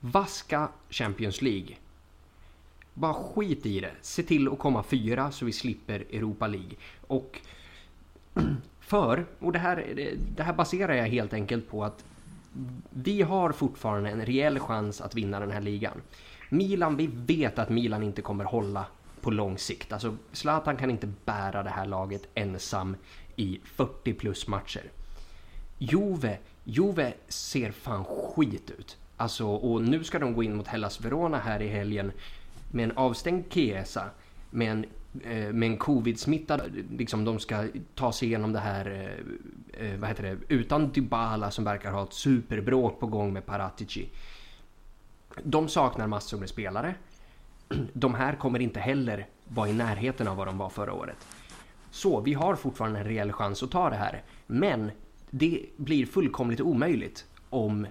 [0.00, 1.76] Vaska Champions League.
[2.94, 3.92] Bara skit i det.
[4.00, 6.76] Se till att komma fyra så vi slipper Europa League.
[7.06, 7.40] Och
[8.80, 12.04] för, och det här, det här baserar jag helt enkelt på att
[12.90, 16.02] vi har fortfarande en rejäl chans att vinna den här ligan.
[16.48, 18.86] Milan, vi vet att Milan inte kommer hålla
[19.20, 19.92] på lång sikt.
[19.92, 22.96] Alltså Zlatan kan inte bära det här laget ensam
[23.36, 24.90] i 40 plus matcher.
[25.78, 28.96] Juve, Juve ser fan skit ut.
[29.16, 32.12] Alltså, och nu ska de gå in mot Hellas Verona här i helgen
[32.70, 34.04] med en avstängd Chiesa,
[34.50, 34.86] med en,
[35.22, 40.08] Eh, med en covid-smittad, liksom de ska ta sig igenom det här, eh, eh, vad
[40.08, 44.08] heter det, utan Dybala som verkar ha ett superbråk på gång med Paratici.
[45.42, 46.94] De saknar massor med spelare.
[47.92, 51.26] De här kommer inte heller vara i närheten av vad de var förra året.
[51.90, 54.22] Så vi har fortfarande en reell chans att ta det här.
[54.46, 54.90] Men
[55.30, 57.86] det blir fullkomligt omöjligt om,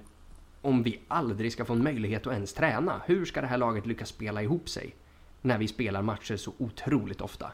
[0.62, 3.02] om vi aldrig ska få en möjlighet att ens träna.
[3.06, 4.96] Hur ska det här laget lyckas spela ihop sig
[5.44, 7.52] när vi spelar matcher så otroligt ofta?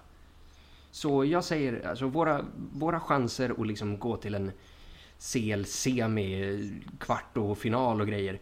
[0.91, 4.52] Så jag säger, alltså våra, våra chanser att liksom gå till en
[5.19, 8.39] CL-semi, kvart och final och grejer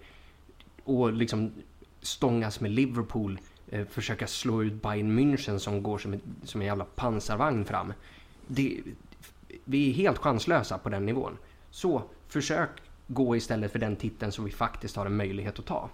[0.84, 1.52] och liksom
[2.02, 6.68] stångas med Liverpool, eh, försöka slå ut Bayern München som går som, ett, som en
[6.68, 7.94] jävla pansarvagn fram.
[8.48, 8.82] Det,
[9.64, 11.38] vi är helt chanslösa på den nivån.
[11.72, 12.70] Så försök
[13.08, 15.90] gå istället för den titeln som vi faktiskt har en möjlighet att ta.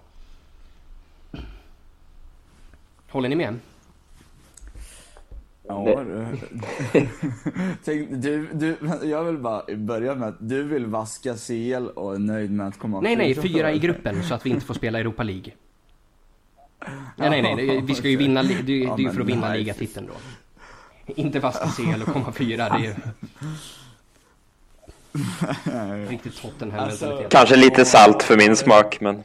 [3.14, 3.58] Håller ni med?
[5.68, 5.84] Ja,
[7.84, 12.18] Tänk, du, du, jag vill bara börja med att du vill vaska CL och är
[12.18, 14.98] nöjd med att komma Nej, nej, fyra i gruppen så att vi inte får spela
[14.98, 15.52] Europa League.
[17.16, 20.06] Nej, nej, nej, vi ska ju vinna, det, det är ju för att vinna ligatiteln
[20.06, 20.14] då.
[21.14, 22.94] Inte vaska CL och komma fyra, det är ju...
[26.10, 27.08] Riktigt Tottenham-mentalitet.
[27.08, 29.22] Alltså, Kanske lite salt för min smak, men...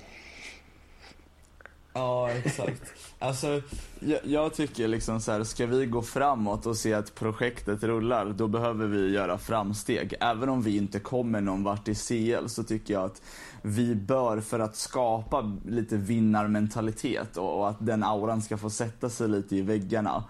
[1.93, 2.98] Ja, exakt.
[3.21, 3.61] Alltså,
[3.99, 8.25] jag, jag, tycker liksom så här, ska vi gå framåt och se att projektet rullar,
[8.25, 10.13] då behöver vi göra framsteg.
[10.19, 13.21] Även om vi inte kommer någon vart i CL så tycker jag att
[13.61, 19.09] vi bör, för att skapa lite vinnarmentalitet och, och att den auran ska få sätta
[19.09, 20.23] sig lite i väggarna,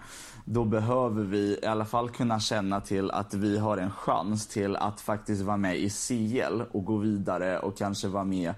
[0.44, 4.76] då behöver vi i alla fall kunna känna till att vi har en chans till
[4.76, 8.54] att faktiskt vara med i CL och gå vidare och kanske vara med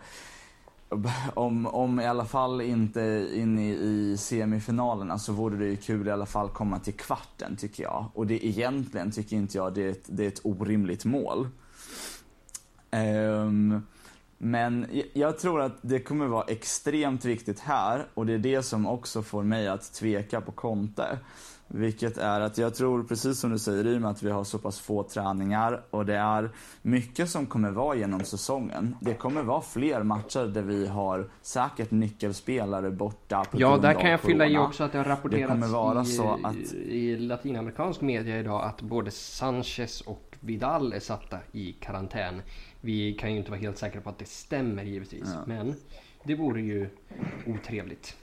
[1.34, 6.08] om, om i alla fall inte in i, i semifinalerna så vore det ju kul
[6.08, 8.06] i alla fall komma till kvarten tycker jag.
[8.14, 11.48] Och det egentligen tycker inte jag det är ett, det är ett orimligt mål.
[12.90, 13.86] Um,
[14.38, 18.86] men jag tror att det kommer vara extremt viktigt här och det är det som
[18.86, 21.18] också får mig att tveka på Conte.
[21.74, 24.80] Vilket är att jag tror, precis som du säger i att vi har så pass
[24.80, 26.50] få träningar och det är
[26.82, 28.96] mycket som kommer vara genom säsongen.
[29.00, 34.10] Det kommer vara fler matcher där vi har säkert nyckelspelare borta på Ja, där kan
[34.10, 36.72] jag fylla i också att det har rapporterats det vara i, så att...
[36.72, 42.42] i latinamerikansk media idag att både Sanchez och Vidal är satta i karantän.
[42.80, 45.42] Vi kan ju inte vara helt säkra på att det stämmer givetvis, ja.
[45.46, 45.74] men
[46.24, 46.88] det vore ju
[47.46, 48.16] otrevligt.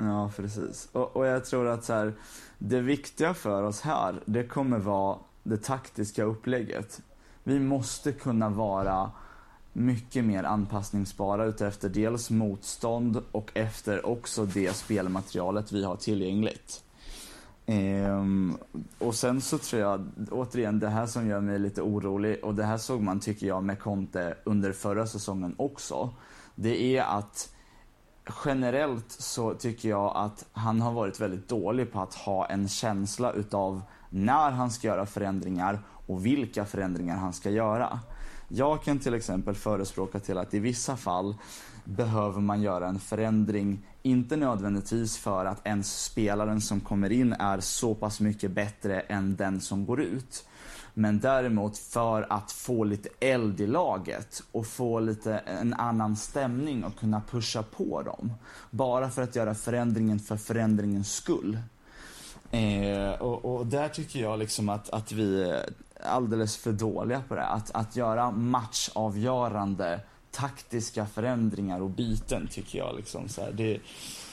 [0.00, 0.88] Ja, precis.
[0.92, 2.14] Och, och jag tror att så här,
[2.58, 7.00] det viktiga för oss här, det kommer vara det taktiska upplägget.
[7.44, 9.10] Vi måste kunna vara
[9.72, 16.84] mycket mer anpassningsbara utefter dels motstånd och efter också det spelmaterialet vi har tillgängligt.
[17.66, 18.56] Ehm,
[18.98, 22.64] och sen så tror jag, återigen, det här som gör mig lite orolig och det
[22.64, 26.10] här såg man tycker jag med Conte under förra säsongen också.
[26.54, 27.54] Det är att
[28.44, 33.32] generellt så tycker jag att han har varit väldigt dålig på att ha en känsla
[33.32, 38.00] utav när han ska göra förändringar och vilka förändringar han ska göra.
[38.48, 41.34] Jag kan till exempel förespråka till att i vissa fall
[41.84, 47.60] behöver man göra en förändring, inte nödvändigtvis för att ens spelaren som kommer in är
[47.60, 50.46] så pass mycket bättre än den som går ut.
[50.94, 56.84] Men däremot för att få lite eld i laget och få lite en annan stämning
[56.84, 58.32] och kunna pusha på dem.
[58.70, 61.58] Bara för att göra förändringen för förändringens skull.
[62.50, 65.68] Eh, och, och, där tycker jag liksom att, att vi är
[66.02, 67.46] alldeles för dåliga på det.
[67.46, 70.00] Att, att göra matchavgörande
[70.30, 73.78] taktiska förändringar och byten tycker jag liksom så här, det,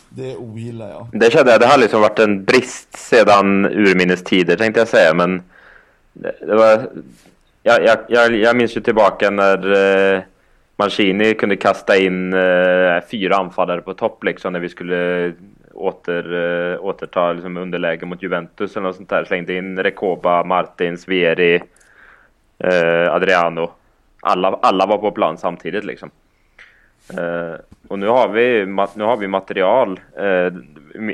[0.10, 1.08] det ogillar jag.
[1.12, 5.13] Det kände jag, det har liksom varit en brist sedan urminnes tider tänkte jag säga
[5.13, 5.43] men
[6.21, 6.89] det, det var,
[7.63, 9.71] jag, jag, jag, minns ju tillbaka när
[10.15, 10.21] eh,
[10.75, 15.34] Mancini kunde kasta in eh, fyra anfallare på topp liksom när vi skulle
[15.73, 19.25] åter, eh, återta liksom, underläge mot Juventus eller något sånt där.
[19.25, 21.62] Slängde in Rekoba, Martins, Vieri,
[22.58, 23.71] eh, Adriano.
[24.21, 26.10] Alla, alla var på plan samtidigt liksom.
[27.13, 27.56] Uh,
[27.88, 28.65] och nu har vi,
[28.96, 30.00] nu har vi material.
[30.22, 30.54] Uh,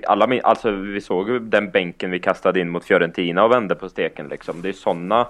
[0.07, 4.27] alla, alltså, vi såg den bänken vi kastade in mot Fiorentina och vände på steken
[4.27, 4.61] liksom.
[4.61, 5.21] Det är sådana...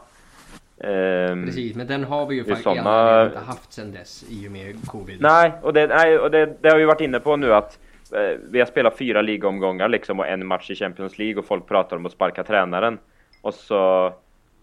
[0.84, 3.26] Uh, Precis, men den har vi ju faktiskt såna...
[3.26, 5.22] inte haft sedan dess i och med covid.
[5.22, 7.80] Nej, och det, nej, och det, det har vi varit inne på nu att
[8.50, 11.98] vi har spelat fyra ligaomgångar liksom och en match i Champions League och folk pratar
[11.98, 12.98] om att sparka tränaren.
[13.42, 14.14] Och så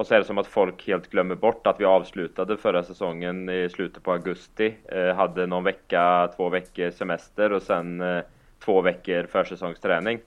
[0.01, 3.49] och så är det som att folk helt glömmer bort att vi avslutade förra säsongen
[3.49, 4.75] i slutet på augusti.
[4.89, 8.23] Eh, hade någon vecka, två veckor semester och sen eh,
[8.65, 10.19] två veckor försäsongsträning.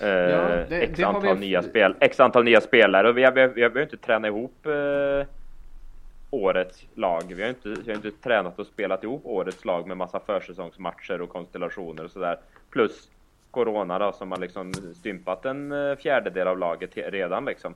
[0.00, 1.40] Eh, ja, det, x, antal vi...
[1.40, 4.28] nya spel, x antal nya spelare och vi har, vi har, vi har inte tränat
[4.28, 5.26] ihop eh,
[6.30, 7.22] årets lag.
[7.28, 11.20] Vi har, inte, vi har inte tränat och spelat ihop årets lag med massa försäsongsmatcher
[11.20, 12.38] och konstellationer och sådär.
[12.70, 13.10] Plus
[13.50, 17.74] Corona då som har liksom stympat en eh, fjärdedel av laget redan liksom.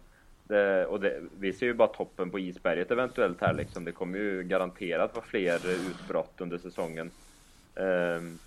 [0.51, 3.85] Det, och det, vi ser ju bara toppen på isberget eventuellt här liksom.
[3.85, 7.11] Det kommer ju garanterat vara fler utbrott under säsongen.
[7.75, 8.39] Um,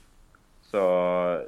[0.61, 1.41] så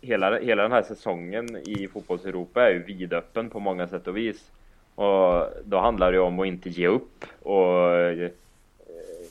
[0.00, 4.50] hela, hela den här säsongen i fotbollseuropa är ju vidöppen på många sätt och vis.
[4.94, 8.30] Och då handlar det ju om att inte ge upp och eh,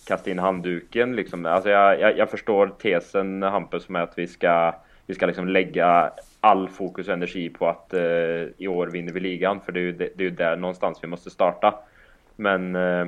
[0.06, 1.46] kasta in handduken liksom.
[1.46, 6.12] Alltså jag, jag, jag förstår tesen Hampus med att vi ska, vi ska liksom lägga
[6.42, 8.02] all fokus och energi på att eh,
[8.58, 9.62] i år vinner vi ligan.
[9.62, 11.76] För det är, ju, det, det är ju där någonstans vi måste starta.
[12.36, 13.08] Men eh,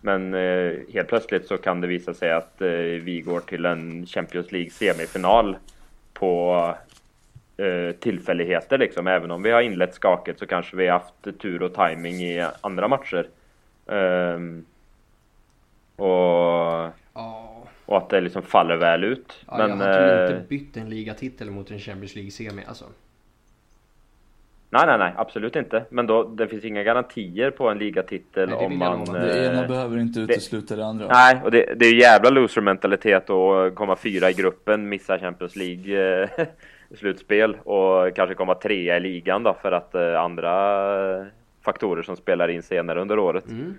[0.00, 2.68] Men eh, helt plötsligt så kan det visa sig att eh,
[3.02, 5.56] vi går till en Champions League semifinal
[6.12, 6.74] på
[7.56, 9.06] eh, tillfälligheter liksom.
[9.06, 12.46] Även om vi har inlett skaket så kanske vi har haft tur och timing i
[12.60, 13.28] andra matcher.
[13.86, 14.64] Ehm,
[15.96, 17.51] och, Ja,
[17.92, 19.44] och att det liksom faller väl ut.
[19.46, 22.84] ja Men, jag hade eh, inte bytt en ligatitel mot en Champions League-semi alltså.
[24.70, 25.84] Nej, nej, nej, absolut inte.
[25.90, 29.04] Men då, det finns inga garantier på en ligatitel Nej, det om man...
[29.04, 31.06] Det ena eh, behöver inte utesluta det andra.
[31.08, 35.56] Nej, och det, det är ju jävla loser-mentalitet att komma fyra i gruppen, missa Champions
[35.56, 36.46] League eh,
[36.98, 41.26] slutspel och kanske komma trea i ligan då för att eh, andra
[41.64, 43.50] faktorer som spelar in senare under året.
[43.50, 43.74] Mm.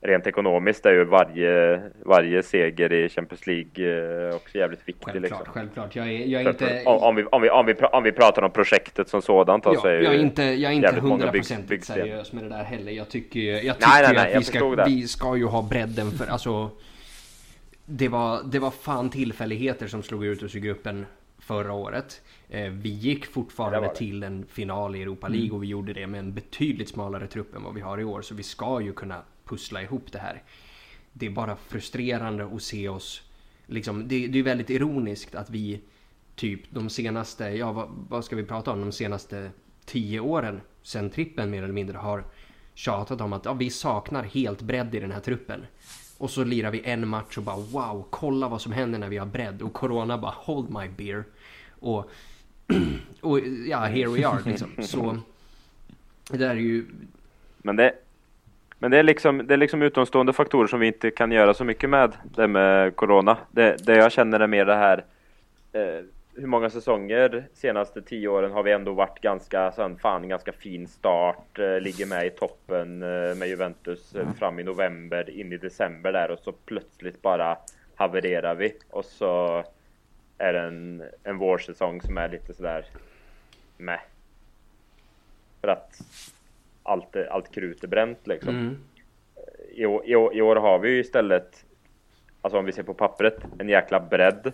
[0.00, 5.04] Rent ekonomiskt är ju varje, varje seger i Champions League eh, också jävligt viktig.
[5.12, 5.52] Självklart, Liksom.
[5.54, 5.96] självklart.
[5.96, 6.82] Jag är, jag är inte...
[6.86, 9.74] om, om, vi, om, vi, om, vi, om vi pratar om projektet som sådant Ja,
[9.80, 12.92] så är jag är inte, jag är inte hundraprocentigt seriös med det där heller.
[12.92, 14.84] Jag tycker jag Nej, tycker nej, ju nej, att vi ska, det.
[14.86, 16.70] vi ska ju ha bredden för alltså
[17.84, 21.06] det var, det var fan tillfälligheter som slog ut oss i gruppen
[21.38, 22.22] förra året.
[22.50, 23.94] Eh, vi gick Det fortfarande var det.
[23.94, 27.56] till en final i Europa League och vi gjorde det med en betydligt smalare trupp
[27.56, 28.22] än vad vi har i år.
[28.22, 30.42] Så vi ska ju kunna pussla ihop det här.
[31.12, 33.22] Det är bara frustrerande att se oss,
[33.66, 35.80] liksom, det, det är väldigt ironiskt att vi
[36.34, 39.50] typ de senaste, ja vad, vad ska vi prata om, de senaste
[39.84, 42.24] tio åren sen trippen mer eller mindre har
[42.74, 45.66] tjatat om att ja, vi saknar helt bredd i den här truppen.
[46.18, 49.18] Och så lirar vi en match och bara wow, kolla vad som händer när vi
[49.18, 49.62] har bredd.
[49.62, 51.24] Och Corona bara hold my beer.
[51.70, 52.10] Och,
[53.20, 54.70] och ja, here we are liksom.
[54.82, 55.18] Så
[56.30, 56.86] det där är ju,
[57.58, 57.94] Men det,
[58.78, 61.64] men det är liksom, det är liksom utomstående faktorer som vi inte kan göra så
[61.64, 62.12] mycket med.
[62.36, 63.36] Det med Corona.
[63.50, 65.04] Det, det jag känner är mer det här.
[65.72, 66.04] Eh,
[66.40, 70.88] hur många säsonger senaste tio åren har vi ändå varit ganska, här, fan, ganska fin
[70.88, 71.58] start.
[71.58, 76.12] Eh, ligger med i toppen eh, med Juventus eh, fram i november, in i december
[76.12, 77.58] där och så plötsligt bara
[77.94, 78.76] havererar vi.
[78.90, 79.64] Och så
[80.38, 82.86] är det en, en vårsäsong som är lite sådär
[83.76, 84.00] med.
[85.60, 86.00] För att
[86.88, 88.54] allt, allt krut är bränt liksom.
[88.54, 88.76] mm,
[89.74, 91.64] I, år, i, I år har vi ju istället,
[92.40, 94.52] alltså om vi ser på pappret, en jäkla bredd.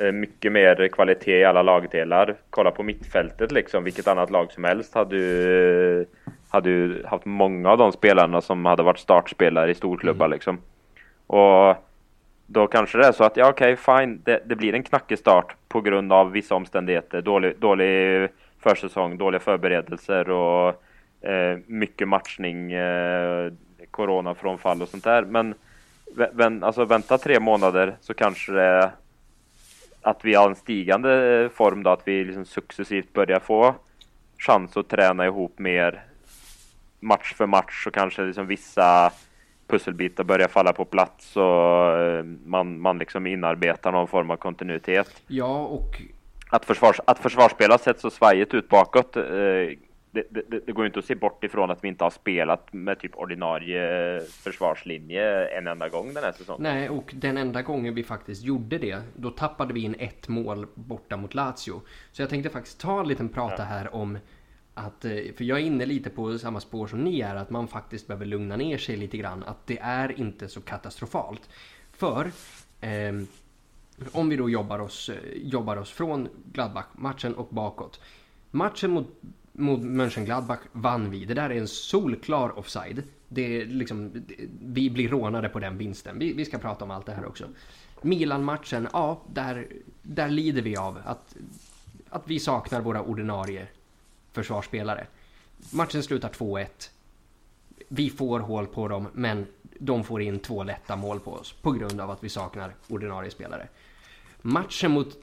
[0.00, 2.34] Eh, Mycket mer kvalitet i alla lagdelar.
[2.50, 6.06] Kolla på mittfältet liksom, vilket annat lag som helst hade ju,
[6.48, 10.58] hade ju haft många av de spelarna som hade varit startspelare i storklubbar liksom.
[11.26, 11.76] Och
[12.46, 15.56] då kanske det är så att, ja okej, fine, det, det blir en knackig start
[15.68, 17.22] på grund av vissa omständigheter.
[17.22, 20.82] Dålig, dålig försäsong, dåliga förberedelser och
[21.20, 23.52] eh, mycket matchning, eh,
[23.90, 25.22] coronafrånfall och sånt där.
[25.24, 25.54] Men
[26.16, 28.92] vä- vän, alltså, vänta tre månader så kanske det
[30.02, 33.74] att vi har en stigande form då, att vi liksom successivt börjar få
[34.38, 36.02] chans att träna ihop mer
[37.00, 39.12] match för match och kanske liksom vissa
[39.66, 45.22] pusselbitar börjar falla på plats och eh, man, man liksom inarbetar någon form av kontinuitet.
[45.26, 46.02] ja och
[46.50, 49.22] Att, försvars, att försvarsspel har sett så svajigt ut bakåt, eh,
[50.10, 52.72] det, det, det går ju inte att se bort ifrån att vi inte har spelat
[52.72, 56.62] med typ ordinarie försvarslinje en enda gång den här säsongen.
[56.62, 60.66] Nej, och den enda gången vi faktiskt gjorde det, då tappade vi in ett mål
[60.74, 61.82] borta mot Lazio.
[62.12, 64.18] Så jag tänkte faktiskt ta en liten prata här om
[64.74, 67.68] att, eh, för jag är inne lite på samma spår som ni är, att man
[67.68, 69.44] faktiskt behöver lugna ner sig lite grann.
[69.44, 71.48] Att det är inte så katastrofalt.
[71.92, 72.30] För
[72.80, 73.26] ehm,
[74.12, 78.00] om vi då jobbar oss, eh, jobbar oss från Gladbach-matchen och bakåt.
[78.50, 79.06] Matchen mot,
[79.60, 81.24] mot Mönchengladbach vann vi.
[81.24, 83.02] Det där är en solklar offside.
[83.28, 84.24] Det är liksom,
[84.62, 86.18] vi blir rånade på den vinsten.
[86.18, 87.48] Vi, vi ska prata om allt det här också.
[88.02, 89.68] Milan-matchen, ja, där,
[90.02, 91.36] där lider vi av att,
[92.08, 93.66] att vi saknar våra ordinarie
[94.32, 95.06] försvarsspelare.
[95.72, 96.66] Matchen slutar 2-1.
[97.88, 99.46] Vi får hål på dem, men
[99.78, 103.30] de får in två lätta mål på oss på grund av att vi saknar ordinarie
[103.30, 103.68] spelare.
[104.42, 105.18] Matchen mot...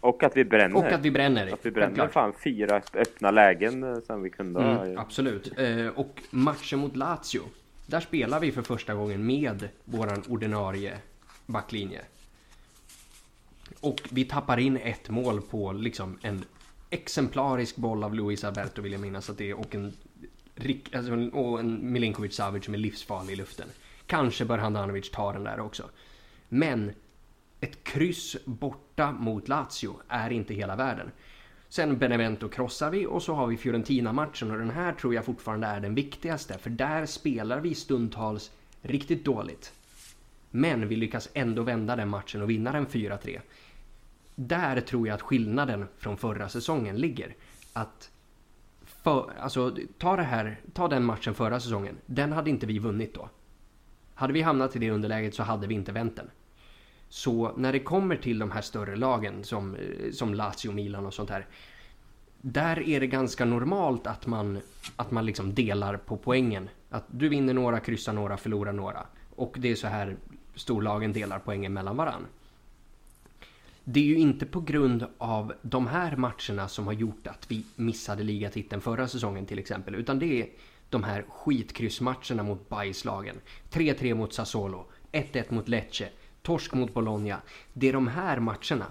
[0.00, 0.76] Och, att vi bränner.
[0.76, 1.52] Och att vi bränner.
[1.52, 2.12] Att vi bränner självklart.
[2.12, 4.60] fan fyra öppna lägen eh, sen vi kunde.
[4.60, 5.58] Mm, absolut.
[5.58, 7.42] Eh, och matchen mot Lazio.
[7.86, 10.98] Där spelar vi för första gången med våran ordinarie
[11.46, 12.00] backlinje.
[13.80, 16.44] Och vi tappar in ett mål på liksom en
[16.90, 19.92] exemplarisk boll av Luis Alberto vill jag minnas att det är och en,
[20.92, 23.68] alltså, och en Milinkovic Savic som är livsfarlig i luften.
[24.06, 25.84] Kanske bör Handanovic ta den där också.
[26.48, 26.92] Men
[27.60, 31.10] ett kryss borta mot Lazio är inte hela världen.
[31.68, 35.66] Sen Benevento krossar vi och så har vi Fiorentina-matchen och den här tror jag fortfarande
[35.66, 38.50] är den viktigaste för där spelar vi stundtals
[38.82, 39.72] riktigt dåligt.
[40.50, 43.40] Men vi lyckas ändå vända den matchen och vinna den 4-3.
[44.34, 47.34] Där tror jag att skillnaden från förra säsongen ligger.
[47.72, 48.10] Att
[48.84, 51.96] för, alltså, ta, det här, ta den matchen förra säsongen.
[52.06, 53.28] Den hade inte vi vunnit då.
[54.14, 56.30] Hade vi hamnat i det underläget så hade vi inte vänt den.
[57.12, 61.14] Så när det kommer till de här större lagen som, eh, som Lazio, Milan och
[61.14, 61.46] sånt här.
[62.40, 64.60] Där är det ganska normalt att man,
[64.96, 66.68] att man liksom delar på poängen.
[66.90, 69.06] Att du vinner några, kryssar några, förlorar några.
[69.36, 70.16] Och det är så här
[70.54, 72.26] storlagen delar poängen mellan varann.
[73.84, 77.64] Det är ju inte på grund av de här matcherna som har gjort att vi
[77.76, 79.94] missade ligatiteln förra säsongen till exempel.
[79.94, 80.48] Utan det är
[80.90, 83.36] de här skitkryssmatcherna mot bajslagen.
[83.70, 86.08] 3-3 mot Sassuolo, 1-1 mot Lecce,
[86.42, 87.40] torsk mot Bologna.
[87.72, 88.86] Det är de här matcherna.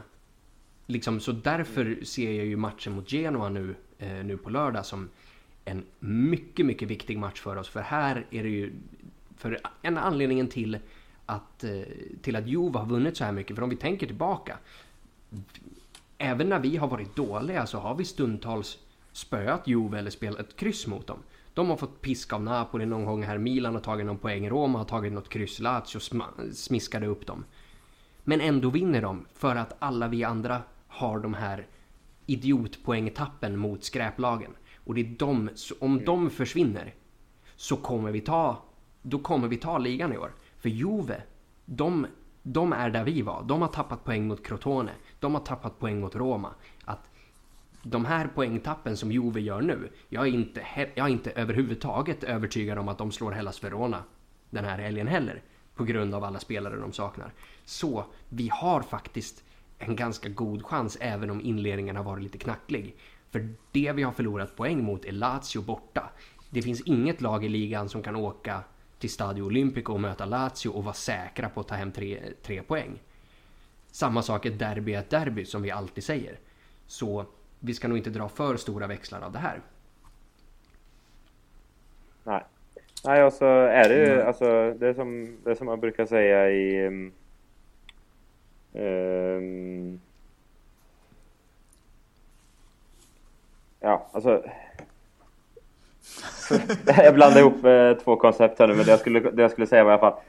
[0.86, 5.10] Liksom, så därför ser jag ju matchen mot Genoa nu, eh, nu på lördag som
[5.66, 7.70] en mycket, mycket viktig match för oss.
[7.70, 8.74] För här är det ju
[9.38, 10.78] för en anledningen till
[11.26, 11.82] att, eh,
[12.22, 13.56] till att Juve har vunnit så här mycket.
[13.56, 14.58] För om vi tänker tillbaka.
[16.18, 18.78] Även när vi har varit dåliga så har vi stundtals
[19.12, 21.20] spöat Juve eller spelat kryss mot dem.
[21.60, 23.38] De har fått piska av Napoli någon gång här.
[23.38, 24.50] Milan har tagit någon poäng.
[24.50, 25.60] Roma har tagit något kryss.
[25.60, 26.00] Lazio
[26.54, 27.46] smiskade upp dem.
[28.24, 31.68] Men ändå vinner de för att alla vi andra har de här
[32.26, 34.52] idiotpoängtappen mot skräplagen.
[34.86, 35.50] Och det är de,
[35.80, 36.94] om de försvinner
[37.56, 38.64] så kommer vi ta,
[39.02, 40.32] då kommer vi ta ligan i år.
[40.58, 41.22] För Juve,
[41.66, 42.08] de,
[42.44, 43.44] de är där vi var.
[43.44, 44.92] De har tappat poäng mot Crotone.
[45.20, 46.54] De har tappat poäng mot Roma.
[47.84, 50.66] De här poängtappen som Juve gör nu, jag är inte,
[50.96, 54.04] jag är inte överhuvudtaget övertygad om att de slår Hellas Verona
[54.50, 55.42] den här helgen heller.
[55.76, 57.34] På grund av alla spelare de saknar.
[57.66, 59.44] Så vi har faktiskt
[59.78, 62.96] en ganska god chans även om inledningen har varit lite knacklig.
[63.30, 66.10] För det vi har förlorat poäng mot är Lazio borta.
[66.50, 68.64] Det finns inget lag i ligan som kan åka
[69.00, 72.62] till Stadio Olimpico och möta Lazio och vara säkra på att ta hem tre, tre
[72.62, 73.00] poäng.
[73.92, 76.40] Samma sak, ett derby är ett derby som vi alltid säger.
[76.88, 77.26] Så
[77.60, 79.62] vi ska nog inte dra för stora växlar av det här.
[82.24, 82.44] Nej.
[83.06, 84.28] Nej, och så är det ju mm.
[84.28, 86.88] alltså det som, det som man brukar säga i
[88.74, 90.00] um,
[93.80, 94.44] Ja, alltså
[96.86, 99.68] jag blandar ihop eh, två koncept här nu, men det jag skulle, det jag skulle
[99.68, 100.22] säga var i alla fall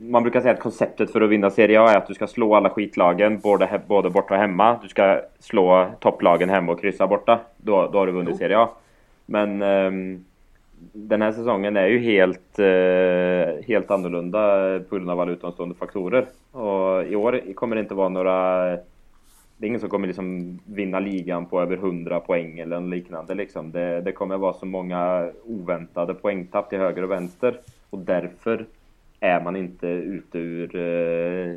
[0.00, 2.54] Man brukar säga att konceptet för att vinna Serie A är att du ska slå
[2.54, 4.78] alla skitlagen, både, både borta och hemma.
[4.82, 7.40] Du ska slå topplagen hemma och kryssa borta.
[7.56, 8.38] Då, då har du vunnit jo.
[8.38, 8.68] Serie A.
[9.26, 10.18] Men eh,
[10.92, 14.40] den här säsongen är ju helt, eh, helt annorlunda
[14.88, 16.26] på grund av alla utomstående faktorer.
[16.52, 18.78] Och i år kommer det inte vara några
[19.56, 23.34] det är ingen som kommer liksom vinna ligan på över 100 poäng eller liknande.
[23.34, 23.72] Liksom.
[23.72, 27.60] Det, det kommer vara så många oväntade poängtapp till höger och vänster.
[27.90, 28.66] Och därför
[29.24, 31.56] är man inte ute ur eh,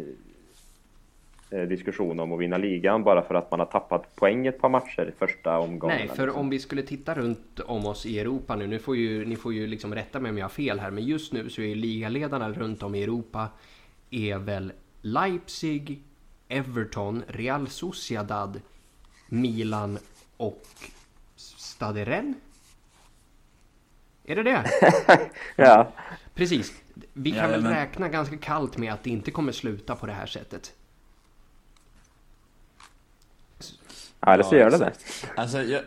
[1.52, 4.70] eh diskussion om att vinna ligan bara för att man har tappat poäng ett par
[4.70, 5.98] matcher i första omgången.
[5.98, 6.42] Nej, för liksom.
[6.42, 9.54] om vi skulle titta runt om oss i Europa nu, nu får ju, ni får
[9.54, 12.52] ju liksom rätta mig om jag har fel här, men just nu så är ligaledarna
[12.52, 13.48] runt om i Europa
[14.10, 16.02] är väl Leipzig,
[16.48, 18.62] Everton, Real Sociedad,
[19.30, 19.98] Milan
[20.38, 20.64] och
[21.36, 22.38] Stade Rennes?
[24.30, 24.64] Är det det?
[25.56, 25.92] ja.
[26.38, 26.74] Precis.
[27.14, 27.74] Vi kan ja, väl men...
[27.74, 30.74] räkna ganska kallt med att det inte kommer sluta på det här sättet.
[34.20, 34.94] Ja, det så gör det det.
[35.36, 35.84] Alltså, jag,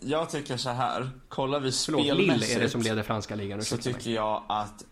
[0.00, 1.10] jag tycker så här.
[1.28, 2.16] Kollar vi spelmässigt.
[2.16, 3.62] Förlåt, Lille är det som leder franska ligan.
[3.62, 4.84] Så tycker jag att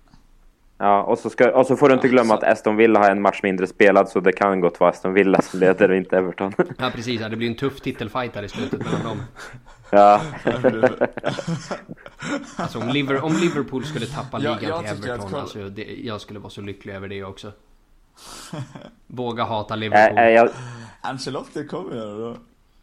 [0.78, 3.22] Ja, och så, ska, och så får du inte glömma att Aston Villa har en
[3.22, 6.52] match mindre spelad så det kan gott vara Aston Villa som leder och inte Everton.
[6.78, 9.22] Ja precis, ja, det blir en tuff titelfight där i slutet mellan dem.
[9.90, 10.22] Ja.
[12.56, 16.20] alltså om, Liver, om Liverpool skulle tappa ligan jag, jag till Everton, alltså, det, jag
[16.20, 17.52] skulle vara så lycklig över det också.
[19.06, 20.18] Våga hata Liverpool.
[20.18, 20.48] Äh, äh, jag...
[21.00, 22.36] Ancelotti kommer göra då.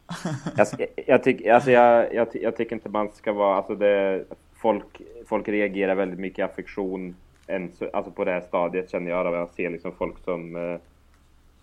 [0.58, 0.68] jag,
[1.08, 4.26] jag, tyck, alltså jag, jag, jag tycker inte man ska vara, alltså det,
[4.56, 7.16] folk, folk reagerar väldigt mycket affektion
[7.48, 10.56] än, alltså på det här stadiet känner jag när jag ser liksom folk som,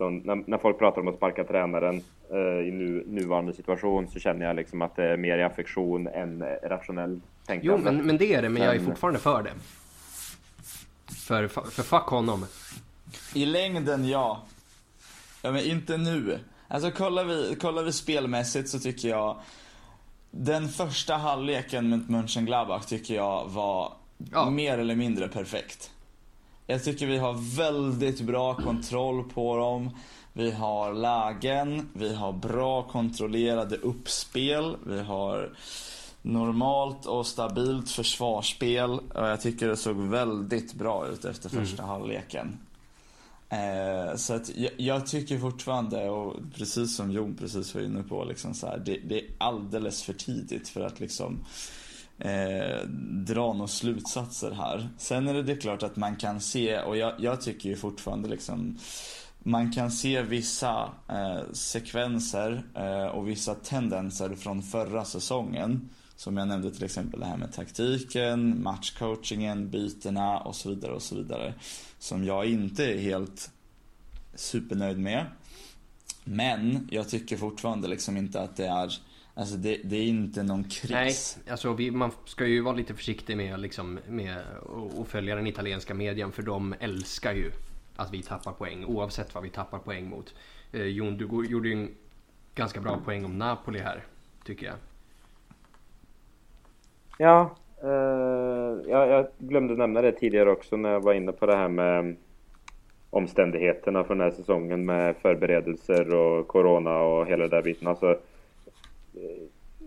[0.01, 4.19] som när, när, folk pratar om att sparka tränaren eh, i nu, nuvarande situation så
[4.19, 7.77] känner jag liksom att det är mer i affektion än rationell tänkande.
[7.77, 9.53] Jo, men, men det är det, men jag är fortfarande för det.
[11.27, 12.45] För, för fuck honom.
[13.33, 14.41] I längden, ja.
[15.41, 16.39] Ja, men inte nu.
[16.67, 19.35] Alltså kollar vi, kollar vi spelmässigt så tycker jag
[20.31, 23.93] den första halvleken mot Mönchengladbach tycker jag var
[24.31, 24.49] ja.
[24.49, 25.91] mer eller mindre perfekt.
[26.71, 29.89] Jag tycker vi har väldigt bra kontroll på dem.
[30.33, 35.53] Vi har lägen, vi har bra kontrollerade uppspel, vi har
[36.21, 38.89] normalt och stabilt försvarsspel.
[38.89, 41.65] Och jag tycker det såg väldigt bra ut efter mm.
[41.65, 41.89] första mm.
[41.89, 42.59] halvleken.
[43.49, 48.23] Eh, så att jag, jag, tycker fortfarande, och precis som Jon precis var inne på,
[48.23, 51.39] liksom så här, det, det, är alldeles för tidigt för att liksom
[52.21, 52.87] eh,
[53.27, 54.89] dra några slutsatser här.
[54.97, 58.29] Sen är det, det klart att man kan se, och jag, jag tycker ju fortfarande
[58.29, 58.77] liksom
[59.43, 65.89] man kan se vissa eh, sekvenser eh, och vissa tendenser från förra säsongen.
[66.15, 71.01] Som jag nämnde till exempel det här med taktiken, matchcoachingen, bytena och så vidare och
[71.01, 71.53] så vidare.
[71.99, 73.51] Som jag inte är helt
[74.35, 75.25] supernöjd med.
[76.23, 78.93] Men jag tycker fortfarande liksom inte att det är
[79.33, 80.91] Alltså det, det är inte någon kris.
[80.91, 84.37] Nej, alltså vi, man ska ju vara lite försiktig med, liksom, med
[85.01, 87.51] att följa den italienska medien för de älskar ju
[87.95, 90.35] att vi tappar poäng oavsett vad vi tappar poäng mot.
[90.71, 91.89] Eh, Jon, du gjorde ju en
[92.55, 94.03] ganska bra poäng om Napoli här,
[94.45, 94.75] tycker jag.
[97.17, 101.55] Ja, eh, jag, jag glömde nämna det tidigare också när jag var inne på det
[101.55, 102.15] här med
[103.09, 107.87] omständigheterna för den här säsongen med förberedelser och Corona och hela den där biten.
[107.87, 108.17] Alltså,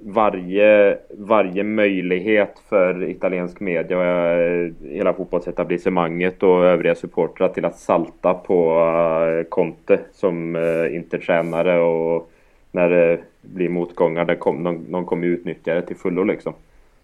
[0.07, 7.79] varje, varje möjlighet för italiensk media och eh, hela fotbollsetablissemanget och övriga supportrar till att
[7.79, 12.31] salta på eh, Conte som eh, intertränare och
[12.73, 16.53] när det blir motgångar, där kom, de, de kommer utnyttja det till fullo liksom.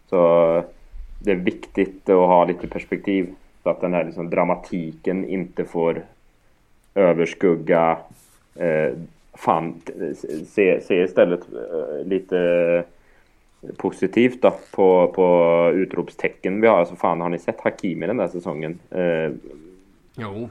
[0.07, 0.62] Så
[1.25, 6.03] det är viktigt att ha lite perspektiv så att den här liksom dramatiken inte får
[6.95, 7.99] överskugga
[8.55, 8.93] eh,
[9.41, 9.80] fan,
[10.47, 12.84] se, se istället eh, lite
[13.76, 16.78] positivt då på, på utropstecken vi har.
[16.78, 18.78] Alltså fan, har ni sett Hakimi den där säsongen?
[18.91, 19.32] Eh,
[20.14, 20.49] jo.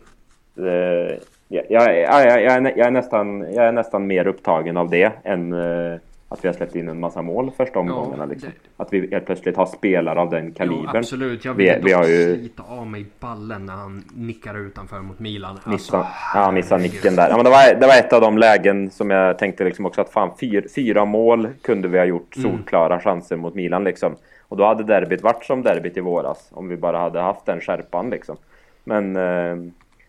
[0.57, 1.17] Eh,
[1.47, 5.11] jag, jag, jag, jag, är, jag, är nästan, jag är nästan mer upptagen av det
[5.23, 5.99] än eh,
[6.31, 8.23] att vi har släppt in en massa mål första omgångarna.
[8.23, 8.49] Ja, liksom.
[8.77, 10.89] Att vi helt plötsligt har spelare av den kalibern.
[10.93, 12.35] Jo, absolut, jag vill vi, vi har ju...
[12.35, 15.51] slita av mig ballen när han nickar utanför mot Milan.
[15.51, 17.29] Alltså, missa, ja, han missade nicken där.
[17.29, 20.01] Ja, men det, var, det var ett av de lägen som jag tänkte liksom också
[20.01, 22.51] att fan, fyra, fyra mål kunde vi ha gjort mm.
[22.51, 22.99] solklara mm.
[22.99, 24.15] chanser mot Milan liksom.
[24.47, 26.49] Och då hade derbyt varit som derbyt i våras.
[26.51, 28.37] Om vi bara hade haft den skärpan liksom.
[28.83, 29.15] Men...
[29.15, 29.55] Eh,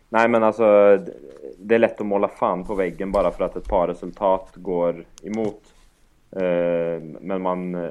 [0.08, 0.98] nej men alltså...
[1.58, 5.04] Det är lätt att måla fan på väggen bara för att ett par resultat går
[5.22, 5.60] emot.
[6.32, 7.90] Eh, men man,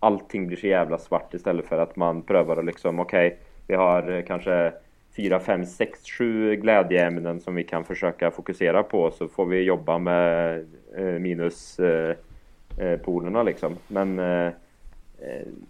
[0.00, 3.74] allting blir så jävla svart istället för att man prövar att liksom, okej, okay, vi
[3.74, 4.72] har eh, kanske
[5.16, 9.98] 4, 5, 6, 7 glädjeämnen som vi kan försöka fokusera på så får vi jobba
[9.98, 10.66] med
[10.96, 13.76] eh, minuspolerna liksom.
[13.88, 14.20] Men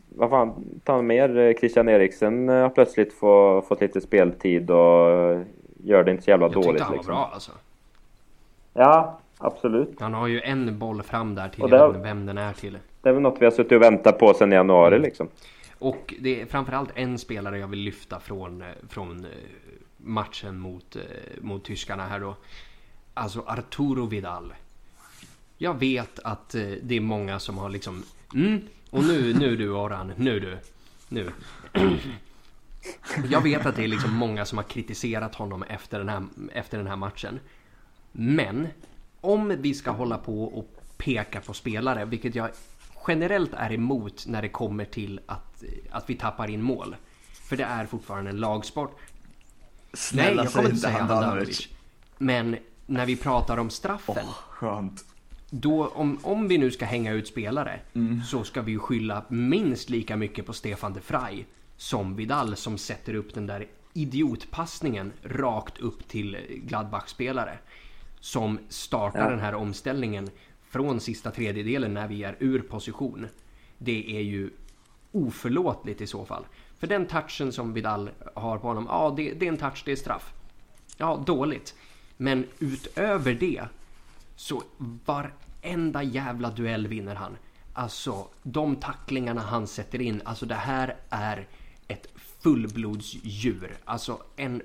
[0.09, 5.39] vad fan, ta mer Christian Eriksen har plötsligt få, fått lite speltid och
[5.85, 6.66] gör det inte så jävla jag dåligt.
[6.66, 7.14] Jag tyckte han var liksom.
[7.14, 7.53] bra alltså.
[8.73, 10.01] Ja, absolut.
[10.01, 12.78] Han har ju en boll fram där till det, vem den är till.
[13.03, 15.03] Det är väl något vi har suttit och väntat på sedan januari mm.
[15.03, 15.28] liksom.
[15.78, 19.30] Och det är framförallt en spelare jag vill lyfta från, från eh,
[19.97, 21.03] matchen mot, eh,
[21.41, 22.36] mot tyskarna här då.
[23.14, 24.55] Alltså Arturo Vidal.
[25.59, 28.03] Jag vet att eh, det är många som har liksom
[28.34, 28.61] mm,
[28.91, 30.59] och nu, nu du Oran, nu du,
[31.09, 31.30] nu.
[33.30, 36.22] Jag vet att det är liksom många som har kritiserat honom efter den här,
[36.53, 37.41] efter den här matchen.
[38.12, 38.68] Men
[39.21, 42.51] om vi ska hålla på och peka på spelare, vilket jag
[43.09, 46.97] generellt är emot när det kommer till att, att vi tappar in mål.
[47.33, 48.99] För det är fortfarande en lagsport.
[49.93, 51.68] Snälla, Nej, jag kommer inte säga Handanovic.
[52.18, 52.57] Men
[52.87, 54.25] när vi pratar om straffen.
[54.25, 55.05] Oh, skönt.
[55.51, 58.23] Då, om, om vi nu ska hänga ut spelare mm.
[58.23, 61.47] så ska vi ju skylla minst lika mycket på Stefan de Vrij
[61.77, 67.59] som Vidal som sätter upp den där idiotpassningen rakt upp till Gladbach-spelare
[68.21, 69.31] som startar ja.
[69.31, 70.31] den här omställningen
[70.68, 73.27] från sista tredjedelen när vi är ur position.
[73.79, 74.51] Det är ju
[75.12, 76.45] oförlåtligt i så fall.
[76.79, 79.93] För den touchen som Vidal har på honom, ja det, det är en touch, det
[79.93, 80.33] är straff.
[80.97, 81.75] Ja, dåligt.
[82.16, 83.62] Men utöver det
[84.37, 84.62] så
[85.05, 87.37] varenda jävla duell vinner han.
[87.73, 91.47] Alltså de tacklingarna han sätter in, alltså det här är
[91.89, 93.77] ett fullblodsdjur.
[93.85, 94.62] Alltså en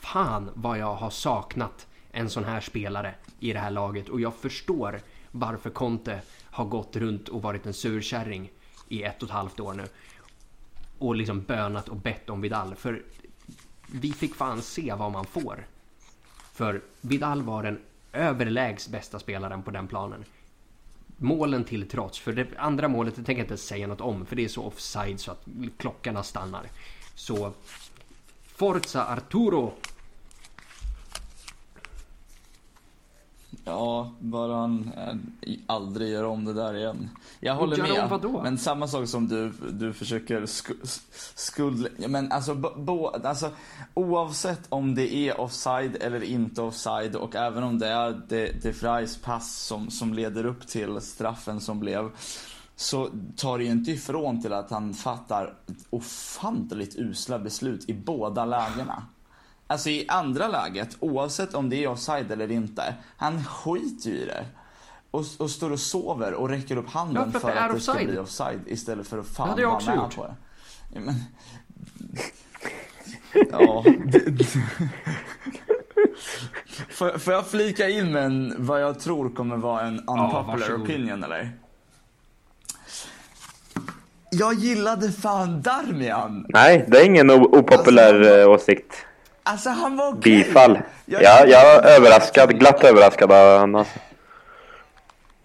[0.00, 4.34] fan vad jag har saknat en sån här spelare i det här laget och jag
[4.34, 5.00] förstår
[5.30, 8.50] varför Conte har gått runt och varit en surkärring
[8.88, 9.84] i ett och ett halvt år nu.
[10.98, 12.74] Och liksom bönat och bett om Vidal.
[12.74, 13.02] För
[13.86, 15.66] vi fick fan se vad man får.
[16.52, 17.80] För Vidal var den
[18.12, 20.24] överlägset bästa spelaren på den planen.
[21.16, 24.36] Målen till trots, för det andra målet det tänker jag inte säga något om för
[24.36, 25.46] det är så offside så att
[25.76, 26.66] klockorna stannar.
[27.14, 27.52] Så
[28.42, 29.72] Forza Arturo
[33.64, 37.10] Ja, bara han äh, aldrig gör om det där igen.
[37.40, 38.10] Jag håller gör med.
[38.10, 38.40] Vadå?
[38.42, 40.70] Men samma sak som du, du försöker sk
[41.34, 41.88] skuld...
[42.08, 43.50] Men alltså, bo, alltså,
[43.94, 48.72] oavsett om det är offside eller inte offside och även om det är det, det
[48.72, 52.10] Fries pass som, som leder upp till straffen som blev.
[52.76, 55.54] så tar det ju inte ifrån till att han fattar
[55.90, 59.02] ofantligt usla beslut i båda lägena.
[59.66, 64.24] Alltså i andra läget, oavsett om det är offside eller inte, han skiter ju i
[64.24, 64.44] det.
[65.10, 67.92] Och, och står och sover och räcker upp handen Ja, för för, att det ska
[67.92, 68.08] offside.
[68.08, 70.14] bli offside istället för att fan hade jag vara också med gjort.
[70.16, 70.34] på det.
[70.94, 71.14] Ja, Men...
[73.50, 74.44] Ja, det...
[76.90, 80.80] Får, får jag flika in med en, vad jag tror kommer vara en unpopular varsågod.
[80.82, 81.52] opinion eller?
[84.30, 86.46] Jag gillade fan Darmian.
[86.48, 89.06] Nej, det är ingen opopulär Alltså, eh, åsikt.
[89.42, 90.20] Alltså han var okej.
[90.44, 90.78] Bifall.
[91.06, 93.74] Jag- Ja, jag är överraskad, glatt överraskad av honom.
[93.80, 93.98] alltså.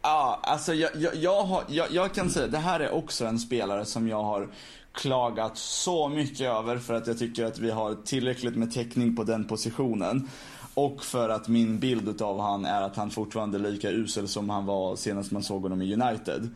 [0.01, 3.39] Ja, alltså jag, jag, jag, har, jag, jag kan säga, det här är också en
[3.39, 4.47] spelare som jag har
[4.93, 9.23] klagat så mycket över för att jag tycker att vi har tillräckligt med täckning på
[9.23, 10.29] den positionen.
[10.73, 14.49] Och för att min bild utav han är att han fortfarande är lika usel som
[14.49, 16.49] han var senast man såg honom i United.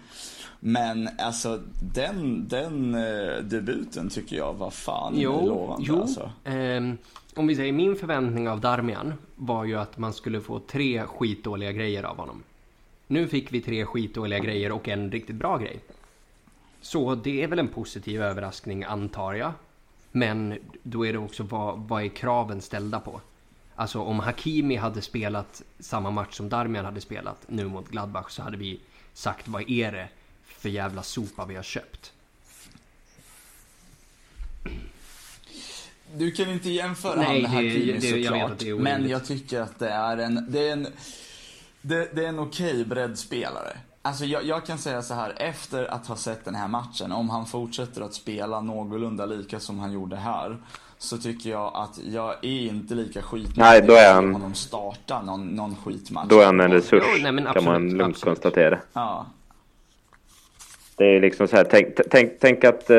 [0.59, 1.59] Men alltså
[1.93, 6.01] den, den eh, debuten tycker jag var fan Jo, lovande jo.
[6.01, 6.31] alltså.
[6.45, 6.97] Ehm,
[7.35, 11.71] om vi säger min förväntning av Darmian var ju att man skulle få tre skitdåliga
[11.71, 12.43] grejer av honom.
[13.07, 15.79] Nu fick vi tre skitdåliga grejer och en riktigt bra grej.
[16.81, 19.51] Så det är väl en positiv överraskning antar jag.
[20.11, 23.21] Men då är det också vad, vad är kraven ställda på?
[23.75, 28.41] Alltså om Hakimi hade spelat samma match som Darmian hade spelat nu mot Gladbach så
[28.41, 28.79] hade vi
[29.13, 30.07] sagt vad är det
[30.43, 32.13] för jävla sopa vi har köpt?
[36.17, 38.51] Du kan inte jämföra Nej, med det- jag vet såklart.
[38.51, 40.87] att det är men jag tycker att det är en, det är en,
[41.81, 43.77] det, det är en okej breddspelare.
[44.01, 47.29] Alltså jag, jag kan säga så här, efter att ha sett den här matchen, om
[47.29, 50.57] han fortsätter att spela någorlunda lika som han gjorde här,
[50.97, 55.21] så tycker jag att jag är inte lika skitnödig Nej, då är han- honom starta
[55.21, 56.29] någon, någon skitmatch.
[56.29, 58.23] Då är han en resurs, Jo, nej, men kan absolut, man lugnt absolut.
[58.41, 58.79] konstatera.
[58.93, 59.25] Ja.
[61.01, 62.97] Det är liksom så här, tänk, tänk, tänk att eh,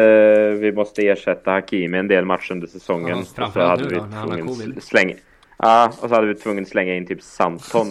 [0.58, 3.24] vi måste ersätta Hakimi en del matcher under säsongen.
[3.36, 5.14] Ja, Och så hade vi då, tvungen slänga,
[5.58, 7.86] Ja, och så hade vi tvungen slänga in typ Santon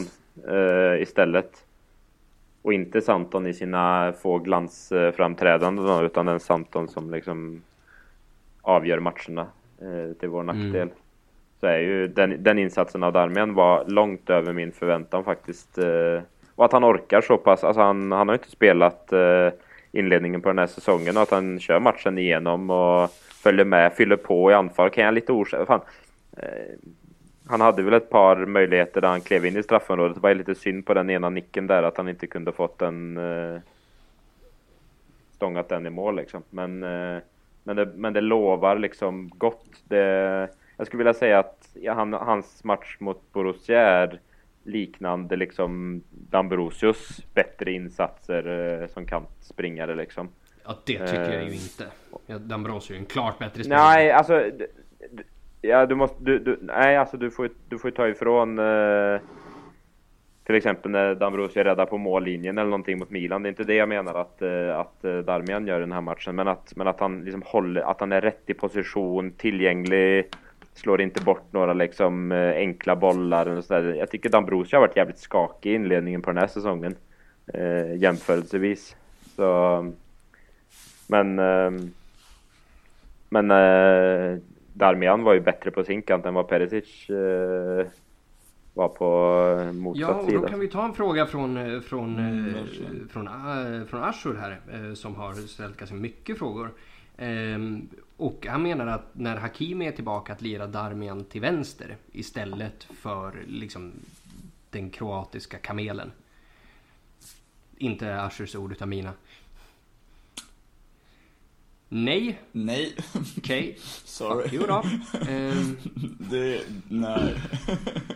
[0.48, 1.52] eh, istället.
[2.62, 7.62] Och inte Santon i sina få glansframträdanden då, utan den Santon som liksom
[8.62, 9.48] avgör matcherna
[9.82, 10.76] eh, till vår nackdel.
[10.76, 10.94] Mm.
[11.60, 15.78] Så är ju den, den insatsen av Darmian var långt över min förväntan faktiskt.
[15.78, 16.22] Eh,
[16.56, 19.50] och att han orkar så pass, alltså han, han har inte spelat eh,
[19.92, 23.10] inledningen på den här säsongen och att han kör matchen igenom och
[23.44, 25.68] följer med, fyller på i anfall kan jag lite orsak...
[25.68, 25.82] Fan,
[26.38, 26.90] eh,
[27.48, 30.16] han hade väl ett par möjligheter där han klev in i straffområdet.
[30.16, 33.18] Det var lite synd på den ena nicken där att han inte kunde fått den
[33.18, 33.60] eh,
[35.36, 36.44] stångat den i mål liksom.
[36.50, 37.20] Men, eh,
[37.64, 39.66] men, det, men det lovar liksom gott.
[39.84, 44.20] Det, jag skulle vilja säga att ja, han, hans match mot Borussia är
[44.64, 50.30] liknande liksom Dambrosius bättre insatser eh, som kantspringare liksom.
[50.66, 51.54] Ja, det tycker jag ju Eh.
[51.54, 51.86] inte.
[52.26, 53.84] Ja, Dambrosio är ju en klart bättre spelare.
[53.84, 54.44] Nej, alltså
[55.64, 59.20] Ja, du måste, du, du, nej alltså du får, ju- du får ta ifrån eh,
[60.44, 63.44] till exempel när Dambrosio räddar på mållinjen eller någonting mot Milan.
[63.44, 66.02] Det är inte det jag menar att, eh, att eh, Darmian gör i den här
[66.02, 70.26] matchen, men att, men att han liksom håller, att han är rätt i position, tillgänglig,
[70.74, 73.94] slår inte bort några liksom eh, enkla bollar och sådär.
[74.00, 76.96] Jag tycker Dambrosio har varit jävligt skakig i inledningen på den här säsongen,
[77.54, 78.96] eh, jämförelsevis.
[79.36, 79.92] Så,
[81.08, 81.92] men ehm,
[83.30, 84.38] men eh,
[84.74, 87.86] Darmian var ju bättre på sin kant än vad Perisic eh,
[88.74, 90.42] var på eh, motsatt Ja, och sida.
[90.42, 94.36] då kan vi ta en fråga från, eh, från, Mm, eh, från, eh, från Ashur
[94.36, 96.70] här eh, som har ställt ganska mycket frågor.
[97.22, 102.84] Ehm, och han menar att när Hakimi är tillbaka att lira Darmian till vänster istället
[102.84, 103.92] för liksom
[104.70, 106.12] den kroatiska kamelen.
[107.78, 109.14] Inte Ashurs ord utan mina.
[111.90, 112.96] Nej, Nej,
[113.38, 113.78] okej.
[114.06, 114.50] sorry.
[114.52, 114.84] Jo då.
[115.30, 115.78] Ehm,
[116.20, 117.36] Det, nej.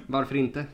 [0.08, 0.66] varför inte?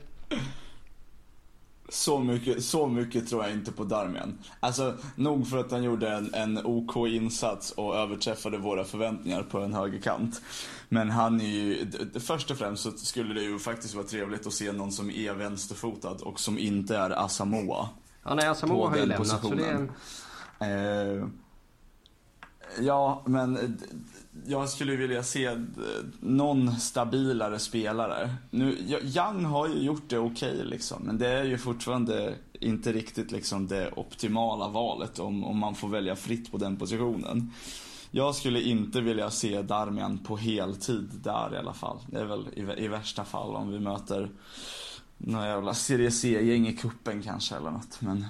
[1.94, 4.40] Så mycket, så mycket tror jag inte på Darmian.
[4.60, 9.60] Alltså, nog för att han gjorde en, en OK insats och överträffade våra förväntningar på
[9.60, 10.42] en högerkant.
[10.90, 14.54] Men han är ju, först och främst så skulle det ju faktiskt vara trevligt att
[14.54, 17.90] se någon som är vänsterfotad och som inte är Asamoah.
[18.24, 19.42] Ja, nej, Asamoah På har ju lämnat så det...
[19.42, 19.92] positionen.
[20.60, 21.28] Eh,
[22.80, 23.80] ja, men
[24.46, 25.58] jag skulle vilja se eh,
[26.20, 28.36] någon stabilare spelare.
[28.50, 33.32] Nu, Young har ju gjort det okej liksom, men det är ju fortfarande inte riktigt
[33.32, 37.54] liksom det optimala valet om, om man får välja fritt på den positionen.
[38.12, 41.98] Jag skulle inte vilja se Darmian på heltid där i alla fall.
[42.08, 44.30] Det är väl i, i värsta fall om vi möter
[45.18, 48.02] några jävla Serie C-gäng i kuppen kanske eller något.
[48.02, 48.26] Men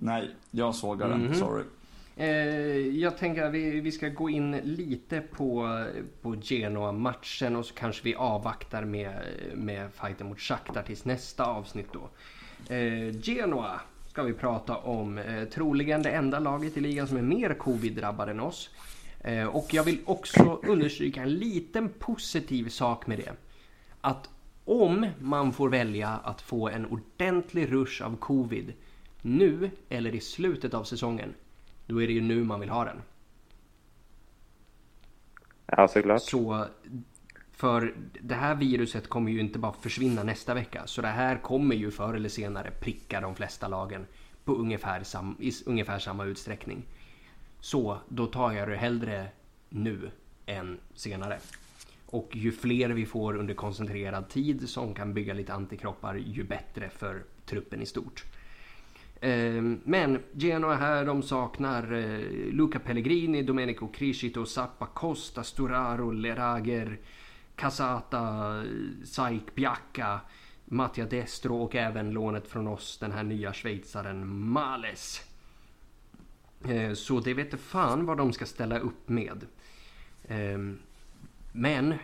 [0.00, 1.24] Nej, jag sågar den.
[1.24, 1.34] Mhm.
[1.34, 1.64] Sorry.
[2.20, 5.84] Eh, jag tänker att vi, vi ska gå in lite på,
[6.22, 9.12] på Genoa-matchen och så kanske vi avvaktar med,
[9.54, 12.10] med fighten mot Shakhtar tills nästa avsnitt då.
[12.74, 15.18] Eh, Genoa ska vi prata om.
[15.18, 18.70] Eh, troligen det enda laget i ligan som är mer covid-drabbade än oss.
[19.52, 23.32] Och jag vill också understryka en liten positiv sak med det.
[24.00, 24.30] Att
[24.64, 28.72] om man får välja att få en ordentlig rush av covid
[29.22, 31.34] nu eller i slutet av säsongen
[31.88, 33.02] då är det ju nu man vill ha den.
[35.66, 36.22] Ja, såklart.
[36.22, 36.66] Så
[37.52, 40.82] för det här viruset kommer ju inte bara försvinna nästa vecka.
[40.86, 44.06] Så det här kommer ju förr eller senare pricka de flesta lagen
[44.44, 46.82] på ungefär, sam, i ungefär samma utsträckning.
[47.60, 49.28] Så då tar jag det hellre
[49.68, 50.10] nu
[50.46, 51.38] än senare.
[52.06, 56.88] Och ju fler vi får under koncentrerad tid som kan bygga lite antikroppar ju bättre
[56.88, 58.24] för truppen i stort.
[59.20, 66.98] Ehm, men Genoa här, de saknar eh, Luca Pellegrini, Domenico Criscito, Zappa Costa, Storaro, Lerager,
[67.56, 68.64] Casata,
[69.04, 70.20] Saik Biacca,
[70.64, 75.22] Mattia Destro och även lånet från oss, den här nya schweizaren Males.
[76.64, 79.46] Ehm, så det vet inte fan vad de ska ställa upp med.
[80.28, 80.78] Ehm,
[81.52, 81.94] men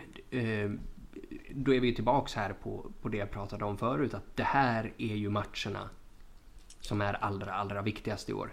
[1.51, 4.93] då är vi tillbaks här på, på det jag pratade om förut, att det här
[4.97, 5.89] är ju matcherna
[6.85, 8.49] som är allra, allra viktigast i år.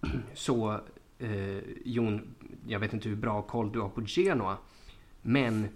[0.34, 0.80] Så
[1.18, 2.34] eh, Jon,
[2.66, 4.56] jag vet inte hur bra koll du har på Genoa,
[5.22, 5.68] men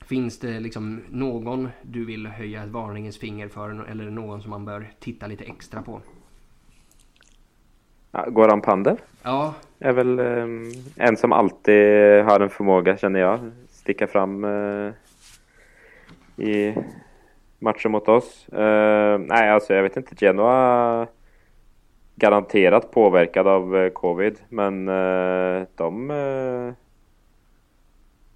[0.00, 4.64] finns det liksom någon du vill höja ett varningens finger för eller någon som man
[4.64, 6.00] bör titta lite extra på?
[8.26, 10.46] Goran Pander Ja, är väl eh,
[10.96, 14.92] en som alltid har en förmåga, känner jag, sticka fram eh,
[16.36, 16.74] i
[17.60, 18.48] matcher mot oss.
[18.48, 20.14] Eh, nej, alltså jag vet inte.
[20.26, 21.06] Genoa
[22.20, 26.72] garanterat påverkad av eh, covid, men eh, de eh,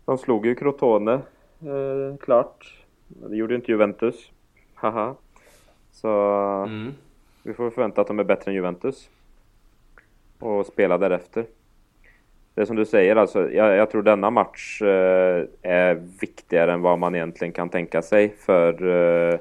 [0.05, 1.21] de slog ju Crotone,
[2.21, 2.85] klart.
[3.09, 4.31] Det gjorde inte Juventus.
[4.75, 5.15] Haha.
[5.93, 6.09] Så
[6.67, 6.93] mm.
[7.43, 9.11] vi får förvänta att de är bättre än Juventus.
[10.39, 11.47] Och spela därefter.
[12.55, 16.99] Det som du säger, alltså, jag, jag tror denna match eh, är viktigare än vad
[16.99, 18.35] man egentligen kan tänka sig.
[18.39, 19.39] För eh,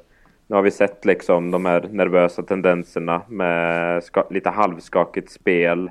[0.47, 5.89] nu har vi sett liksom de här nervösa tendenserna med ska, lite halvskakigt spel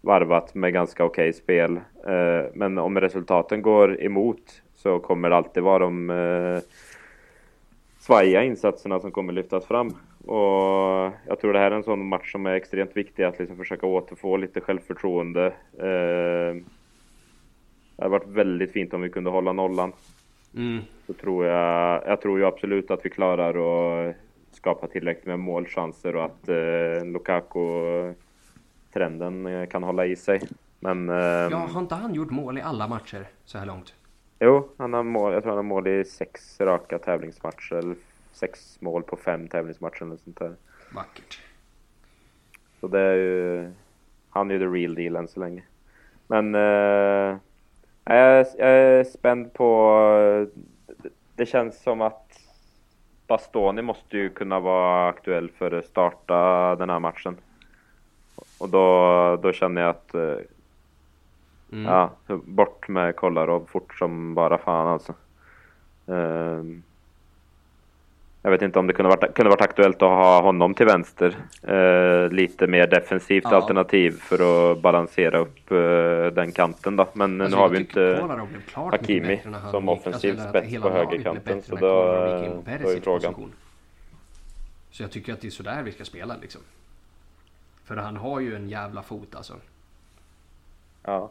[0.00, 1.76] varvat med ganska okej spel.
[2.06, 6.62] Eh, men om resultaten går emot så kommer det alltid vara de eh,
[7.98, 9.94] svajiga insatserna som kommer lyftas fram.
[10.26, 13.56] Och jag tror det här är en sån match som är extremt viktig att liksom
[13.56, 15.46] försöka återfå lite självförtroende.
[15.78, 16.54] Eh,
[17.96, 19.92] det hade varit väldigt fint om vi kunde hålla nollan.
[20.56, 20.80] Mm.
[21.06, 24.16] Så tror jag, jag tror ju absolut att vi klarar att
[24.52, 30.40] skapa tillräckligt med målchanser och att eh, Lukaku-trenden eh, kan hålla i sig.
[30.80, 33.94] Men eh, ja, har inte han gjort mål i alla matcher så här långt?
[34.40, 37.74] jo, han har mål, jag tror han har mål i sex raka tävlingsmatcher.
[37.74, 37.96] Eller
[38.40, 40.54] sex mål på fem tävlingsmatcher eller sånt där.
[40.94, 41.40] Vackert.
[42.80, 43.70] Så det är ju,
[44.30, 45.62] han är ju the real deal än så länge.
[46.26, 47.38] Men eh,
[48.04, 50.46] jag, är, jag är spänd på...
[51.36, 52.40] det- känns som att
[53.26, 57.36] Bastoni måste ju kunna vara aktuell för att starta den här matchen.
[58.58, 60.14] Och då, då känner jag att
[61.72, 61.84] Mm.
[61.84, 62.10] Ja,
[62.44, 65.14] bort med Kolarov fort som bara fan alltså.
[66.06, 66.82] Ehm,
[68.42, 71.36] jag vet inte om det kunde varit, kunde varit aktuellt att ha honom till vänster.
[71.62, 73.56] Eh, lite mer defensivt Ja.
[73.56, 75.76] alternativ för att balansera upp eh,
[76.34, 77.06] den kanten då.
[77.12, 78.28] Men Alltså, nu har vi inte
[78.74, 83.20] Hakimi som offensiv att spets på högerkanten, så då, då är frågan.
[83.20, 83.52] position.
[84.90, 86.60] Så jag tycker att det är sådär vi ska spela liksom.
[87.84, 89.54] För han har ju en jävla fot alltså.
[91.02, 91.30] Ja.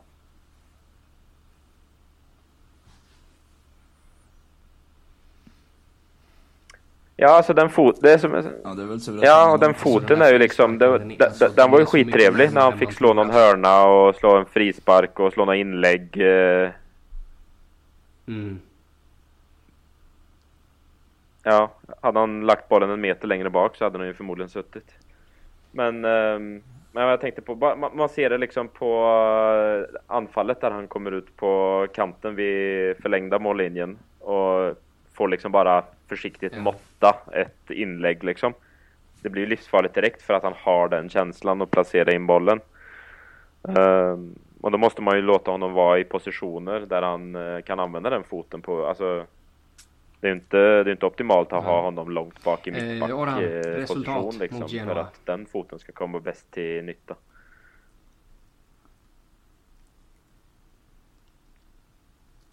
[7.21, 8.01] Ja, alltså den fot...
[8.01, 10.77] Det är som, Ja, det är Ja, och den foten är ju liksom...
[10.77, 14.15] Den, frisparken, den, den, den var ju skittrevlig när han fick slå någon hörna och
[14.15, 16.21] slå en frispark och slå några inlägg.
[16.21, 16.69] eh,
[18.27, 18.59] Mm.
[21.43, 24.91] Ja, hade han lagt bollen en meter längre bak så hade den ju förmodligen suttit.
[25.71, 26.61] Men, ehm,
[26.91, 27.55] men jag tänkte på,
[27.93, 29.03] man ser det liksom på
[29.89, 34.75] eh, anfallet där han kommer ut på kanten vid förlängda mållinjen och
[35.19, 36.61] får liksom bara försiktigt Ja.
[36.61, 38.53] måtta ett inlägg liksom.
[39.21, 42.59] Det blir ju livsfarligt direkt för att han har den känslan att placera in bollen.
[43.67, 47.79] Ehm, och då måste man ju låta honom vara i positioner där han eh, kan
[47.79, 49.25] använda den foten på, alltså
[50.21, 53.11] Det är inte, det är inte optimalt att ha honom långt bak i Eh, mittback
[53.11, 57.15] Orhan, eh, position liksom, för att den foten ska komma bäst till nytta.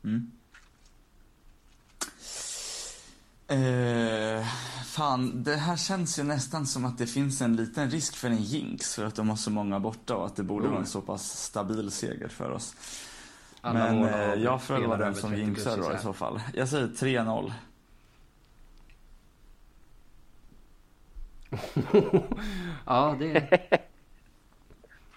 [0.05, 0.36] Mm.
[3.49, 4.45] Eh,
[4.85, 8.43] fan, det här känns ju nästan som att det finns en liten risk för en
[8.43, 10.73] jinx för att de har så många borta och att det borde Mm.
[10.73, 12.75] vara en så pass stabil seger för oss.
[13.61, 15.99] Alla Men eh, jag får väl vara spelare den som 30 plus jinxar då i
[16.03, 16.41] så fall.
[16.55, 17.53] Jag säger 3-0.
[22.87, 23.81] ja, det...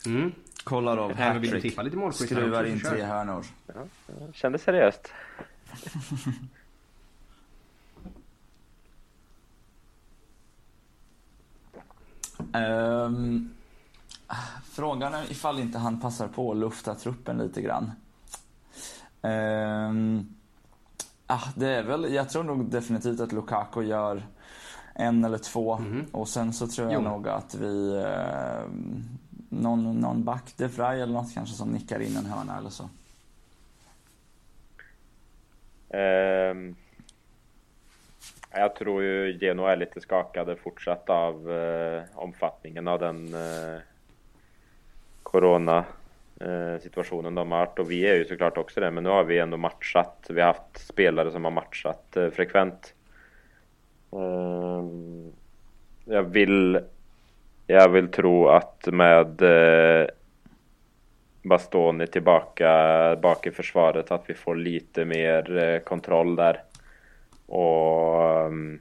[0.06, 0.32] Mm.
[0.64, 1.62] Kollar av hattrick.
[1.62, 3.46] tippa lite målskyttar Skruvar in tre hörnor.
[4.34, 5.14] Kändes seriöst.
[12.54, 13.50] Ehm,
[14.64, 17.92] frågan är ifall inte han passar på att lufta truppen lite grann.
[19.22, 20.34] Ehm,
[21.28, 24.28] ah, det är väl, jag tror nog definitivt att Lukaku gör
[24.96, 26.06] en eller två Mhm.
[26.12, 27.10] och sen så tror jag Jo.
[27.10, 28.70] nog att vi eh,
[29.50, 32.90] någon, någon back, De Vrij eller något kanske som nickar in en hörna eller så.
[35.90, 36.76] Ehm,
[38.52, 43.80] jag tror ju Genoa är lite skakade fortsatt av eh, omfattningen av den eh,
[45.24, 45.86] Corona
[46.40, 49.24] eh, situationen de har haft och vi är ju såklart också det men nu har
[49.24, 50.28] vi ändå matchat.
[50.30, 52.94] Vi har haft spelare som har matchat eh, frekvent.
[54.12, 54.84] Eh,
[56.06, 56.80] jag vill
[57.68, 60.08] jag vill tro att med eh,
[61.44, 62.70] Bastoni tillbaka
[63.22, 66.62] bak i försvaret att vi får lite mer eh, kontroll där.
[67.50, 68.80] Och ehm,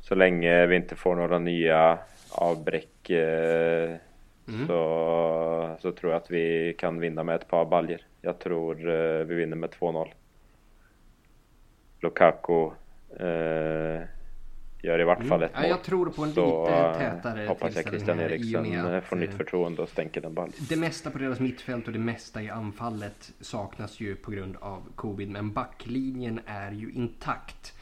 [0.00, 1.98] så länge vi inte får några nya
[2.30, 3.96] avbräck eh,
[4.48, 4.66] Mm.
[4.66, 8.02] så, så tror jag att vi kan vinna med ett par baljer.
[8.20, 10.08] Jag tror eh, vi vinner med 2-0.
[12.00, 12.70] Lukaku
[13.20, 14.02] eh,
[14.86, 15.28] gör i vart Mm.
[15.28, 15.70] fall ett Ja, mål.
[15.70, 19.16] jag tror på en Så lite eh, tätare hoppas jag Christian Eriksen eh, att, får
[19.16, 20.52] nytt eh, förtroende och stänker den ballen.
[20.68, 24.82] Det mesta på deras mittfält och det mesta i anfallet saknas ju på grund av
[24.94, 25.30] covid.
[25.30, 27.72] Men backlinjen är ju intakt.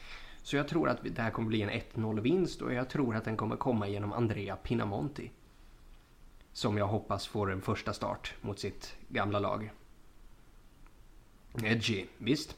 [0.43, 3.25] Så jag tror att det här kommer bli en 1-0 vinst och jag tror att
[3.25, 5.31] den kommer komma genom Andrea Pinamonti.
[6.53, 9.71] Som jag hoppas får en första start mot sitt gamla lag.
[11.63, 12.55] Edgy, visst.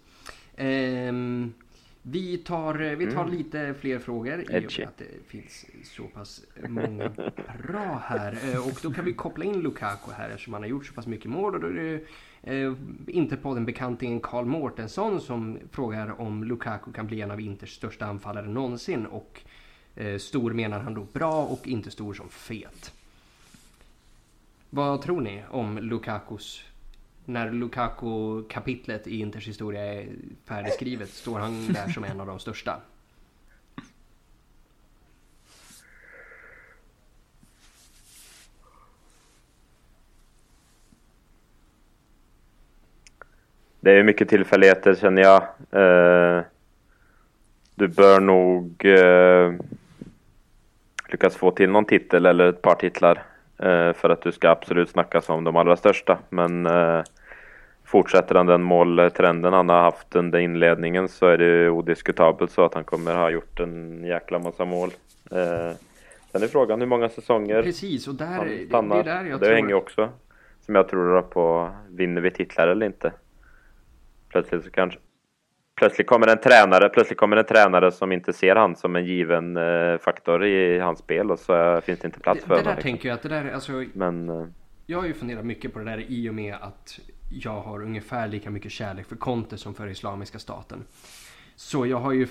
[0.56, 1.54] Ehm,
[2.02, 6.42] vi tar, vi tar lite fler frågor i och med att det finns så pass
[6.68, 7.10] många
[7.68, 8.38] bra här.
[8.54, 11.08] Eh, Och då kan vi koppla in Lukaku här eftersom han har gjort så pass
[11.08, 11.56] mycket mål.
[11.56, 12.02] Och då är det
[12.54, 12.74] eh,
[13.08, 17.76] inte på den bekantingen Karl Mårtensson som frågar om Lukaku kan bli en av Inters
[17.76, 19.06] största anfallare någonsin.
[19.06, 19.42] Och
[19.96, 22.94] eh, stor menar han då bra och inte stor som fet.
[24.70, 26.64] Vad tror ni om Lukakus
[27.28, 30.08] när Lukaku-kapitlet i Inters historia är
[30.46, 32.82] färdigskrivet, står han där som en av de största?
[43.80, 45.44] Det är mycket tillfälligheter känner jag.
[45.72, 46.44] Eh,
[47.76, 49.54] du bör nog eh,
[51.10, 53.24] lyckas få till någon titel eller ett par titlar
[53.58, 56.20] eh, för att du ska absolut snackas om de allra största.
[56.30, 57.04] Men eh,
[57.88, 62.74] fortsätter han den måltrenden han har haft under inledningen så är det odiskutabelt så att
[62.74, 64.90] han kommer ha gjort en jäkla massa mål.
[65.32, 65.76] Eh,
[66.32, 69.00] sen är frågan hur många säsonger Precis, och där, han det, det stannar.
[69.00, 69.56] är där jag det tror...
[69.56, 70.10] hänger också,
[70.62, 73.12] som jag tror på, vinner vi titlar eller inte?
[74.30, 75.00] Plötsligt så kanske
[75.76, 79.58] Plötsligt kommer en tränare, plötsligt kommer en tränare som inte ser han som en given
[79.58, 82.66] eh, faktor i hans spel och så finns det inte plats det, för det honom.
[82.70, 82.92] där liksom.
[82.92, 84.48] tänker jag att det där, alltså, Men eh,
[84.86, 87.00] jag har ju funderat mycket på det där i och med att
[87.30, 90.84] jag har ungefär lika mycket kärlek för Conte som för Islamiska staten.
[91.56, 92.28] Så jag har ju...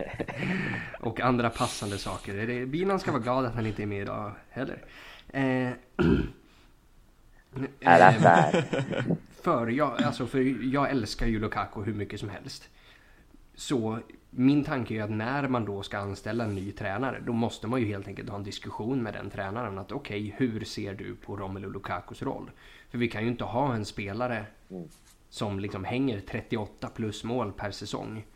[1.00, 2.66] och andra passande saker.
[2.66, 4.84] Binan ska vara glad att han inte är med idag heller.
[5.28, 5.70] Eh?
[9.42, 12.68] För jag, alltså för jag älskar ju Lukaku hur mycket som helst.
[13.54, 13.98] Så
[14.30, 17.80] min tanke är att när man då ska anställa en ny tränare då måste man
[17.80, 19.78] ju helt enkelt ha en diskussion med den tränaren.
[19.78, 22.50] Att okej, hur ser du på Romelu Lukakus roll?
[22.90, 24.46] För vi kan ju inte ha en spelare
[25.28, 28.26] som liksom hänger 38 plus mål per säsong.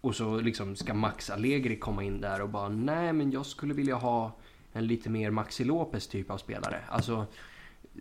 [0.00, 3.74] Och så liksom ska Max Allegri komma in där och bara nej men jag skulle
[3.74, 4.32] vilja ha
[4.72, 6.80] en lite mer Maxi Lopez typ av spelare.
[6.88, 7.26] Alltså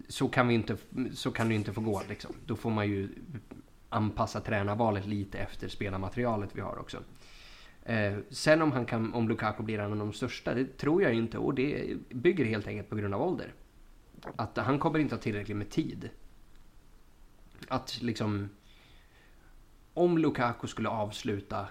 [0.08, 0.78] så kan, vi inte,
[1.14, 2.36] så kan det inte få gå liksom.
[2.46, 3.10] Då får man ju
[3.90, 7.04] anpassa tränarvalet lite efter spelarmaterialet vi har också.
[7.84, 11.14] Eh, sen om, han kan, om Lukaku blir en av de största, det tror jag
[11.14, 11.38] inte.
[11.38, 13.54] Och det bygger helt enkelt på grund av ålder.
[14.36, 16.10] Att han kommer inte ha tillräckligt med tid.
[17.68, 18.50] Att liksom...
[19.94, 21.68] om Lukaku skulle avsluta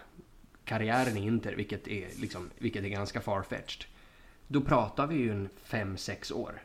[0.64, 3.84] karriären i Inter, vilket är, liksom, vilket är ganska farfetched.
[4.48, 6.62] Då pratar vi ju en 5-6 år.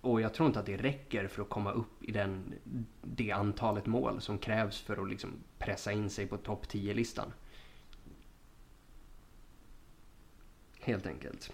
[0.00, 2.54] Och jag tror inte att det räcker för att komma upp i den,
[3.02, 7.32] det antalet mål som krävs för att liksom pressa in sig på topp 10-listan.
[10.80, 11.52] Helt enkelt.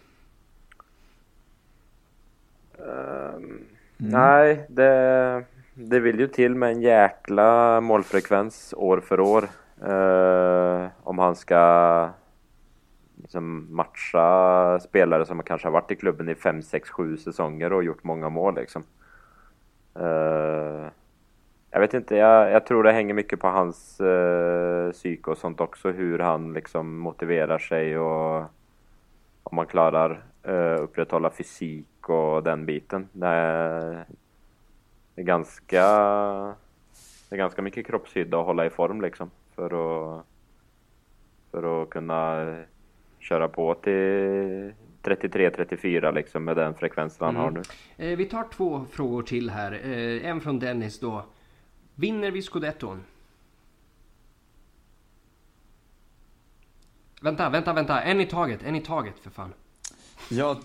[2.86, 3.66] Um,
[3.96, 9.48] Nej, det, det vill ju till med en jäkla målfrekvens år för år.
[9.88, 12.08] Uh, om han ska
[13.16, 17.84] liksom matcha spelare som kanske har varit i klubben i 5, 6, 7 säsonger och
[17.84, 18.82] gjort många mål liksom.
[20.00, 20.88] Uh,
[21.70, 25.60] jag vet inte, jag, jag, tror det hänger mycket på hans uh, psyke och sånt
[25.60, 28.44] också, hur han liksom motiverar sig och
[29.42, 33.08] om man klarar uh, upprätthålla fysik och den biten.
[33.12, 34.04] Det är,
[35.14, 35.82] det är ganska
[37.28, 39.64] det är ganska mycket kroppshydda att hålla i form liksom för
[40.18, 40.24] att
[41.50, 42.56] för att kunna
[43.18, 47.42] köra på till 33-34 liksom med den frekvensen han mm.
[47.42, 47.62] har nu.
[47.96, 49.72] Eh, vi tar två frågor till här.
[49.72, 51.24] Eh, en från Dennis då.
[51.94, 53.02] Vinner vi scudetton?
[57.22, 58.02] Vänta, vänta, vänta.
[58.02, 59.52] En i taget, en i taget för fan.
[60.30, 60.56] Jag...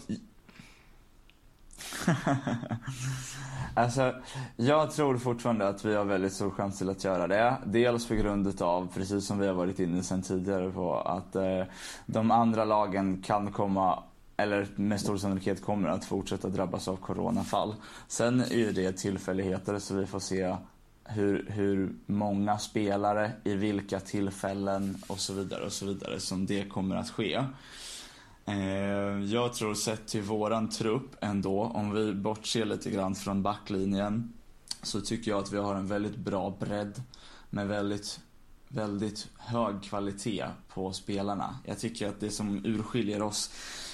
[3.73, 4.13] alltså,
[4.55, 7.57] jag tror fortfarande att vi har väldigt stor chans till att göra det.
[7.65, 11.63] Dels på grund av, precis som vi har varit inne sen tidigare på, att eh,
[12.05, 14.03] de andra lagen kan komma
[14.37, 17.75] eller med stor sannolikhet kommer att fortsätta drabbas av coronafall.
[18.07, 20.55] Sen är ju det tillfälligheter så vi får se
[21.03, 26.69] hur, hur många spelare, i vilka tillfällen och så vidare och så vidare som det
[26.69, 27.43] kommer att ske.
[28.45, 34.33] Eh, jag tror sett till våran trupp ändå, om vi bortser lite grann från backlinjen,
[34.81, 37.01] så tycker jag att vi har en väldigt bra bredd
[37.49, 38.19] med väldigt,
[38.67, 41.59] väldigt hög kvalitet på spelarna.
[41.65, 43.51] Jag tycker att det som urskiljer oss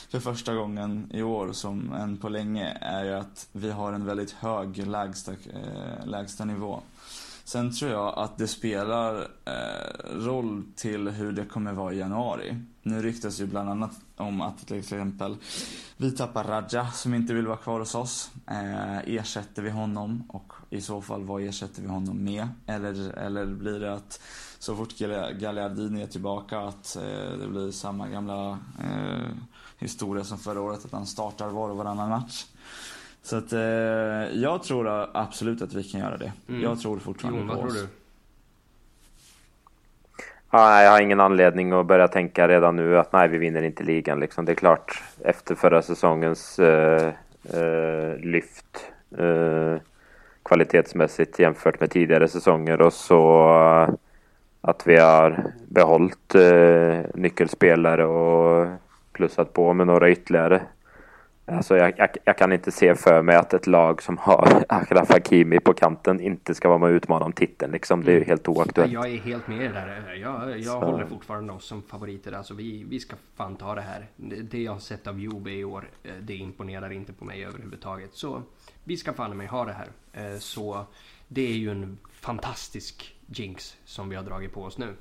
[0.09, 4.05] för första gången i år som än på länge är ju att vi har en
[4.05, 6.81] väldigt hög lägsta, eh, lägsta nivå.
[7.43, 12.55] Sen tror jag att det spelar eh, roll till hur det kommer vara i januari.
[12.83, 15.35] Nu ryktas ju bland annat om att till exempel
[15.97, 18.31] vi tappar Raja som inte vill vara kvar hos oss.
[18.47, 22.47] Eh, ersätter vi honom och i så fall vad ersätter vi honom med?
[22.65, 24.21] Eller, eller blir det att
[24.59, 28.49] så fort Gagliardini är tillbaka att eh, det blir samma gamla
[28.83, 29.29] eh,
[29.77, 32.45] historia som förra året att han startar var och varannan match.
[33.23, 33.59] Så att eh,
[34.41, 36.33] jag tror absolut att vi kan göra det.
[36.47, 36.61] Mm.
[36.61, 37.73] Jag tror fortfarande jo, på oss.
[37.73, 37.87] Tror du?
[40.53, 43.83] Nej, jag har ingen anledning att börja tänka redan nu att nej, vi vinner inte
[43.83, 44.19] ligan.
[44.19, 44.45] Liksom.
[44.45, 47.09] Det är klart, efter förra säsongens uh,
[47.55, 49.75] uh, lyft uh,
[50.43, 53.47] kvalitetsmässigt jämfört med tidigare säsonger och så
[54.61, 56.35] att vi har behållit
[57.13, 58.67] nyckelspelare och
[59.11, 60.61] plussat på med några ytterligare
[61.45, 65.09] Alltså jag, jag, jag, kan inte se för mig att ett lag som har Achraf
[65.09, 67.71] Hakimi på kanten inte ska vara med och utmana om titeln.
[67.71, 68.03] Liksom.
[68.03, 68.93] Det är ju helt oaktuellt.
[68.93, 70.13] Jag är helt med i det där.
[70.21, 72.31] Jag, jag håller fortfarande oss som favoriter.
[72.31, 74.07] Alltså vi, vi ska fan ta det här.
[74.15, 78.13] Det, jag har sett av Juve i år, eh, det imponerar inte på mig överhuvudtaget.
[78.13, 78.41] Så
[78.83, 79.87] vi ska fan mig ha det här.
[80.13, 80.85] Eh, så
[81.27, 84.95] det är ju en fantastisk jinx som vi har dragit på oss nu.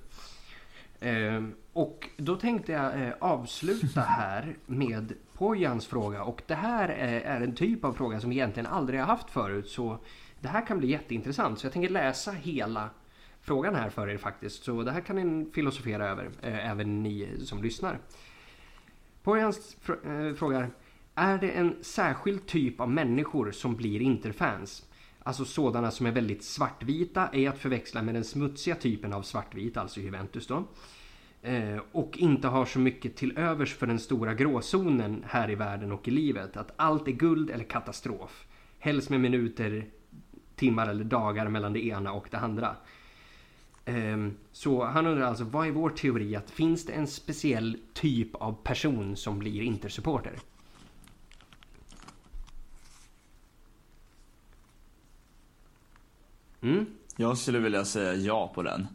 [1.01, 7.55] Eh, och då tänkte jag avsluta här med Pojans fråga och det här är en
[7.55, 9.99] typ av fråga som vi egentligen aldrig har haft förut så
[10.41, 12.91] det här kan bli jätteintressant så jag tänker läsa hela
[13.41, 17.29] frågan här för er faktiskt så det här kan ni filosofera över eh, även ni
[17.45, 17.99] som lyssnar.
[19.23, 20.71] Pojans fr eh, frågar
[21.15, 24.87] Är det en särskild typ av människor som blir interfans?
[25.23, 29.77] Alltså sådana som är väldigt svartvita, är att förväxla med den smutsiga typen av svartvit,
[29.77, 30.65] alltså Juventus då.
[31.43, 35.93] Eh, och inte har så mycket till övers för den stora gråzonen här i världen
[35.93, 36.57] och i livet.
[36.57, 38.47] Att allt är guld eller katastrof.
[38.79, 39.87] Helst med minuter,
[40.57, 42.77] timmar eller dagar mellan det ena och det andra.
[43.85, 46.37] Ehm, så han undrar alltså, vad är vår teori?
[46.37, 50.39] Att finns det en speciell typ av person som blir intersupporter?
[56.61, 56.87] Mm?
[57.17, 58.87] Jag skulle vilja säga ja på den.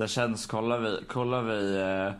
[0.00, 2.12] Det känns, kollar vi, kollar vi eh,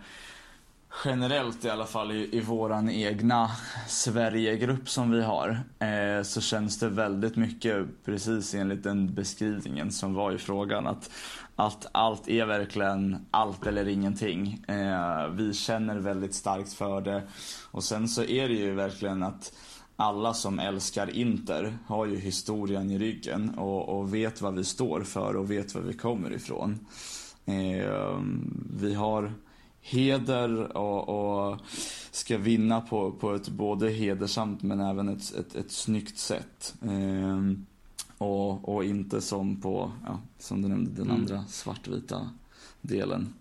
[1.05, 3.51] generellt i alla fall i, i våran egna
[3.89, 10.15] Sverigegrupp som vi har eh, så känns det väldigt mycket precis enligt den beskrivningen som
[10.15, 11.11] var i frågan att,
[11.57, 14.65] att allt är verkligen allt eller ingenting.
[14.69, 17.23] Eh, vi känner väldigt starkt för det
[17.71, 19.53] och sen så är det ju verkligen att
[19.97, 25.01] alla som älskar Inter har ju historien i ryggen och, och vet vad vi står
[25.01, 26.87] för och vet var vi kommer ifrån.
[27.47, 28.21] Eh,
[28.81, 29.33] vi har
[29.81, 31.59] heder och, och,
[32.11, 36.75] ska vinna på, på ett både hedersamt men även ett, ett, ett snyggt sätt.
[36.83, 37.41] Eh,
[38.19, 41.17] och, och inte som på, ja, som du nämnde, den mm.
[41.17, 42.31] andra svartvita
[42.81, 43.35] delen.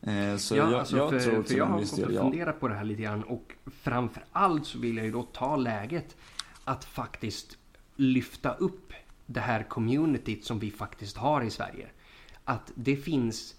[0.00, 2.68] Eh, så ja, jag, alltså jag för, tror för jag har gått och funderat på
[2.68, 6.16] det här lite grann och framför allt så vill jag ju då ta läget
[6.64, 7.58] att faktiskt
[7.96, 8.92] lyfta upp
[9.26, 11.88] det här communityt som vi faktiskt har i Sverige.
[12.44, 13.56] Att det finns,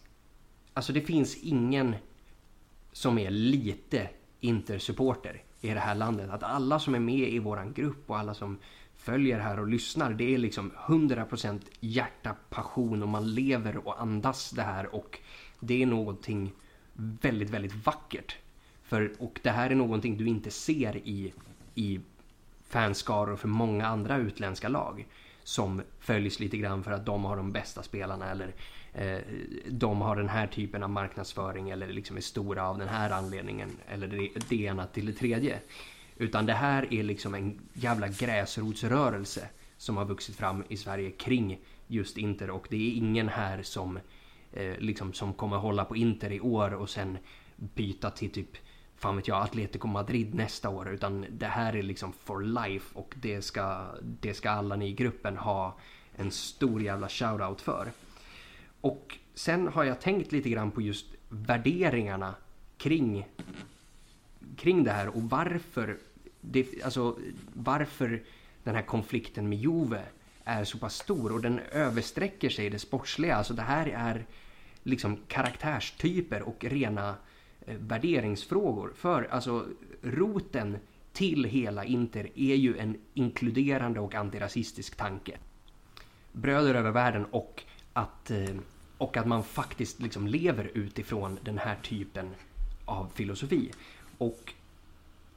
[0.73, 1.95] alltså det finns ingen
[2.91, 4.09] som är lite
[4.39, 6.29] intersupporter i det här landet.
[6.29, 8.59] Att alla som är med i våran grupp och alla som
[8.95, 14.51] följer här och lyssnar, det är liksom 100% hjärta, passion och man lever och andas
[14.51, 15.19] det här och
[15.59, 16.51] det är någonting
[16.93, 18.37] väldigt, väldigt vackert.
[18.83, 21.33] För, och det här är någonting du inte ser i,
[21.75, 21.99] i
[22.69, 25.05] fanskaror för många andra utländska lag
[25.43, 28.53] som följs lite grann för att de har de bästa spelarna eller
[28.93, 29.19] eh,
[29.67, 33.69] de har den här typen av marknadsföring eller liksom är stora av den här anledningen
[33.87, 35.59] eller det, det ena till det tredje.
[36.17, 41.59] Utan det här är liksom en jävla gräsrotsrörelse som har vuxit fram i Sverige kring
[41.87, 43.99] just Inter och det är ingen här som
[44.53, 47.17] eh, liksom som kommer hålla på Inter i år och sen
[47.55, 48.57] byta till typ
[49.03, 53.15] fan vet jag, Atletico Madrid nästa år utan det här är liksom for life och
[53.21, 55.77] det ska, det ska alla ni i gruppen ha
[56.15, 57.91] en stor jävla shoutout för.
[58.81, 62.35] Och sen har jag tänkt lite grann på just värderingarna
[62.77, 63.27] kring,
[64.57, 65.97] kring det här och varför,
[66.41, 67.17] det, alltså,
[67.53, 68.23] varför
[68.63, 70.01] den här konflikten med Juve
[70.43, 73.35] är så pass stor och den översträcker sig det sportsliga.
[73.35, 74.25] Alltså det här är
[74.83, 77.15] liksom karaktärstyper och rena eh,
[77.65, 78.93] Eh, värderingsfrågor.
[78.95, 79.65] För alltså
[80.01, 80.77] roten
[81.13, 85.37] till hela Inter är ju en inkluderande och antirasistisk tanke.
[86.31, 88.55] Bröder över världen och att, eh,
[88.97, 92.29] och att man faktiskt liksom lever utifrån den här typen
[92.85, 93.71] av filosofi.
[94.17, 94.53] Och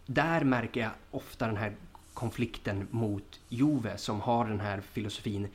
[0.06, 1.72] där märker jag ofta den här
[2.14, 5.48] konflikten mot Jove som har den här filosofin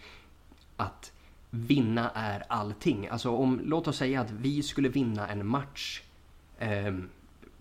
[0.78, 1.12] att
[1.50, 3.08] vinna är allting.
[3.08, 6.02] Alltså om, låt oss säga att vi skulle vinna en match
[6.62, 6.94] eh,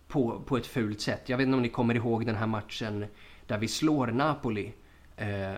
[0.08, 1.28] på, på ett fult sätt.
[1.28, 3.06] Jag vet inte om ni kommer ihåg den här matchen
[3.46, 4.72] där vi slår Napoli.
[5.16, 5.54] Eh,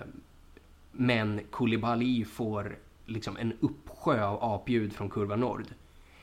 [0.92, 2.76] men Koulibaly får
[3.06, 5.64] liksom en uppsjö av apljud från kurva Nord.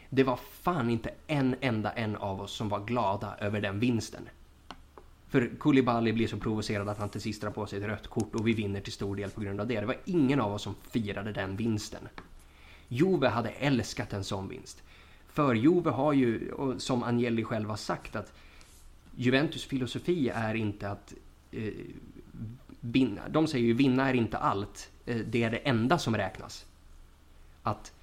[0.09, 4.30] Det var fan inte en enda en av oss som var glada över den vinsten.
[5.28, 8.36] För Koulibaly blir så provocerad att han till sist drar på sig ett rött kort
[8.36, 9.80] och vi vinner till stor del på grund av det.
[9.80, 12.07] Det var ingen av oss som firade den vinsten.
[12.88, 14.84] Jove hade älskat en sån vinst.
[15.34, 18.34] För Juve har ju, som Agnelli själv har sagt, att
[19.15, 21.13] Juventus filosofi är inte att
[21.51, 21.73] eh,
[22.80, 23.21] vinna.
[23.30, 26.65] De säger ju vinna är inte allt, eh, det är det enda som räknas.
[27.63, 27.93] Att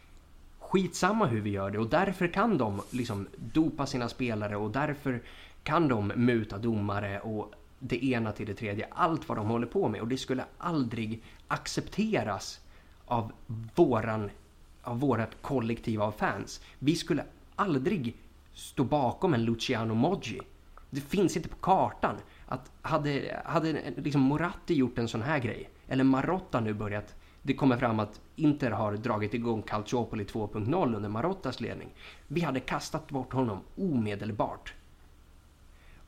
[0.58, 5.22] skitsamma hur vi gör det och därför kan de liksom dopa sina spelare och därför
[5.62, 9.88] kan de muta domare och det ena till det tredje, allt vad de håller på
[9.88, 12.60] med och det skulle aldrig accepteras
[13.06, 13.32] av
[13.74, 14.30] våran
[14.86, 16.60] av vårat kollektiv av fans.
[16.78, 17.24] Vi skulle
[17.56, 18.16] aldrig
[18.52, 20.40] stå bakom en Luciano Moggi.
[20.90, 22.16] Det finns inte på kartan.
[22.46, 27.54] Att hade, hade liksom Moratti gjort en sån här grej, eller Marotta nu börjat, det
[27.54, 31.88] kommer fram att Inter har dragit igång Calciopoli 2.0 under Marottas ledning.
[32.28, 34.74] Vi hade kastat bort honom omedelbart.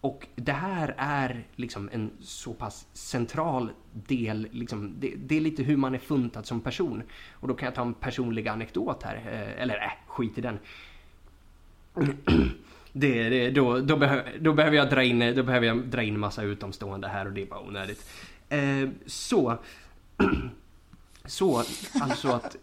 [0.01, 5.63] Och det här är liksom en så pass central del, liksom, det, det, är lite
[5.63, 7.03] hur man är funtad som person.
[7.33, 10.59] Och då kan jag ta en personlig anekdot här, eh, eller äh, skit i den.
[12.93, 16.19] Det, det, då, då, behö, då, behöver jag dra in, då behöver jag dra in
[16.19, 18.11] massa utomstående här och det är bara onödigt.
[18.49, 19.59] Eh, så,
[21.25, 21.65] så,
[22.01, 22.57] alltså att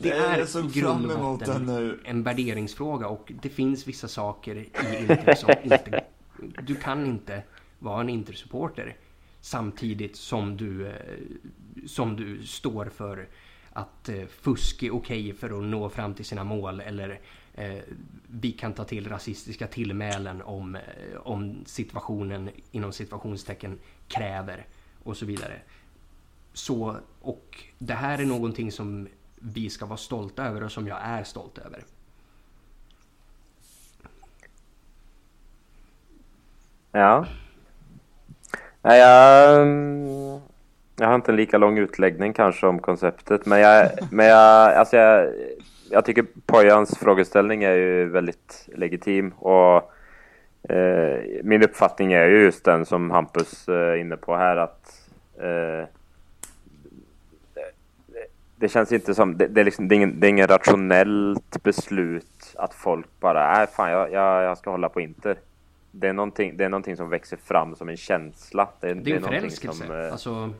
[0.00, 4.70] det är i grund och botten en värderingsfråga och det finns vissa saker i
[5.00, 6.04] Inter som inte
[6.62, 7.42] du kan inte
[7.78, 8.96] vara en Inter-supporter
[9.40, 10.94] samtidigt som du, eh,
[11.86, 13.28] som du står för
[13.72, 17.20] att eh, fusk är okej okay för att nå fram till sina mål eller
[17.54, 17.78] eh,
[18.26, 20.82] vi kan ta till rasistiska tillmälen om, eh,
[21.16, 23.78] om situationen inom situationstecken
[24.08, 24.66] kräver
[25.02, 25.60] och så vidare.
[26.52, 30.98] Så, och det här är någonting som vi ska vara stolta över och som jag
[31.02, 31.84] är stolt över.
[36.92, 37.26] Ja.
[38.82, 40.40] Nej, jag, mm,
[40.96, 44.96] jag har inte en lika lång utläggning kanske om konceptet, men jag, men jag, alltså
[44.96, 45.32] jag,
[45.90, 49.92] jag tycker Pojans frågeställning är ju väldigt legitim och
[50.68, 55.10] eh, min uppfattning är ju just den som Hampus är inne på här att
[55.40, 55.88] eh,
[58.56, 61.62] det känns inte som, det, det, är liksom, det, är ingen, det är ingen rationellt
[61.62, 65.36] beslut att folk bara, nej fan jag, jag, jag ska hålla på Inter.
[65.94, 68.68] Det är, någonting, det är någonting som växer fram som en känsla.
[68.80, 69.86] Det är, det är en förälskelse.
[69.86, 70.50] Som, eh, alltså...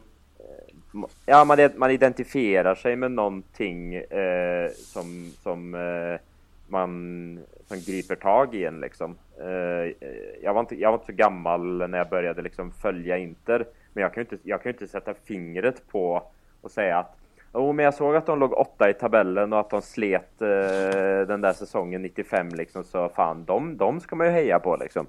[1.27, 6.21] Ja, man, man identifierar sig med någonting eh, som, som eh,
[6.69, 9.19] man som griper tag i en liksom.
[9.41, 10.09] Eh,
[10.43, 14.03] jag, var inte, jag var inte så gammal när jag började liksom följa Inter, men
[14.03, 16.23] jag kan ju inte, jag kan inte sätta fingret på
[16.61, 17.17] och säga att
[17.55, 21.27] Jo, men jag såg att de låg åtta i tabellen och att de slet eh,
[21.27, 22.85] den där säsongen 95 liksom.
[22.85, 25.07] Så fan, de, de ska man ju heja på liksom.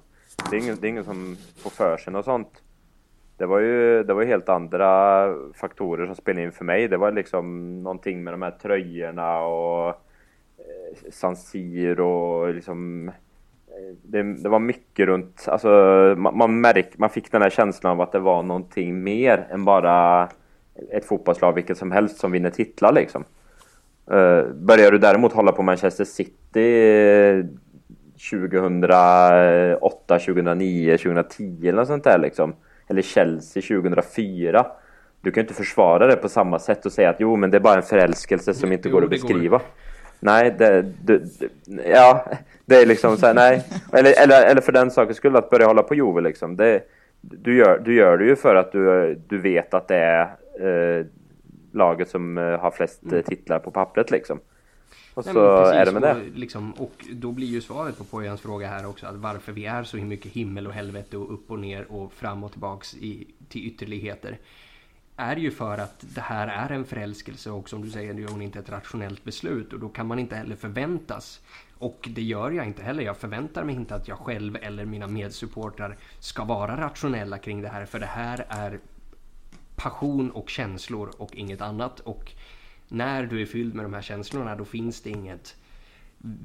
[0.50, 2.62] Det är ingen, det är ingen som får för sig något sånt.
[3.36, 6.88] Det var ju det var helt andra faktorer som spelade in för mig.
[6.88, 9.88] Det var liksom någonting med de här tröjorna och
[10.58, 15.68] eh, San Siro och liksom eh, det, det, var mycket runt, alltså
[16.18, 19.64] man, man, märk, man fick den här känslan av att det var någonting mer än
[19.64, 20.28] bara
[20.92, 23.24] ett fotbollslag vilket som helst som vinner titlar liksom.
[24.12, 27.44] Uh, börjar du däremot hålla på Manchester City
[28.30, 32.54] 2008, 2009, 2010 eller något sånt där liksom.
[32.88, 34.66] Eller Chelsea 2004.
[35.20, 37.60] Du kan inte försvara det på samma sätt och säga att jo men det är
[37.60, 39.58] bara en förälskelse som inte jo, går att beskriva.
[39.58, 39.66] Går.
[40.20, 41.48] Nej, det, det, det,
[41.88, 42.24] ja,
[42.64, 43.64] det är liksom så här, nej.
[43.92, 46.56] Eller, eller, eller för den sakens skull att börja hålla på Juve liksom.
[46.56, 46.80] Det,
[47.30, 51.06] du, gör, du gör det ju för att du, du vet att det är eh,
[51.72, 53.22] laget som eh, har flest mm.
[53.22, 54.40] titlar på pappret liksom.
[55.14, 56.38] Och Nej, så precis, är det med och, det.
[56.38, 59.82] Liksom, och då blir ju svaret på Pojans fråga här också att varför vi är
[59.82, 63.66] så mycket himmel och helvete och upp och ner och fram och tillbaks i, till
[63.66, 64.38] ytterligheter.
[65.16, 68.42] Är ju för att det här är en förälskelse och som du säger, det är
[68.42, 71.40] inte ett rationellt beslut och då kan man inte heller förväntas.
[71.78, 73.02] Och det gör jag inte heller.
[73.02, 77.68] Jag förväntar mig inte att jag själv eller mina medsupportrar ska vara rationella kring det
[77.68, 77.86] här.
[77.86, 78.78] För det här är
[79.76, 82.00] passion och känslor och inget annat.
[82.00, 82.32] Och
[82.88, 85.56] när du är fylld med de här känslorna då finns det inget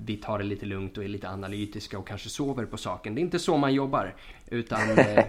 [0.05, 3.15] vi tar det lite lugnt och är lite analytiska och kanske sover på saken.
[3.15, 4.15] Det är inte så man jobbar.
[4.49, 4.79] Utan...
[4.97, 5.25] Eh...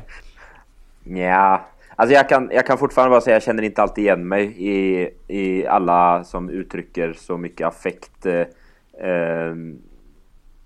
[1.05, 4.55] ja, alltså jag kan, jag kan fortfarande bara säga jag känner inte alltid igen mig
[4.57, 8.27] i, i alla som uttrycker så mycket affekt.
[8.27, 9.55] Eh,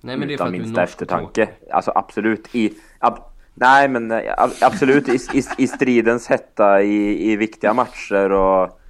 [0.05, 1.49] Nej men det är för att minsta eftertanke.
[1.71, 2.55] Alltså absolut.
[2.55, 3.19] I, ab,
[3.55, 8.81] Nej, men eh, absolut i, i, i stridens hetta i, i viktiga matcher och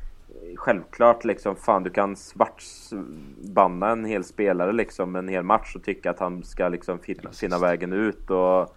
[0.56, 6.10] självklart liksom fan du kan svartsbanna en hel spelare liksom en hel match och tycka
[6.10, 8.76] att han ska liksom finna, finna vägen ut och...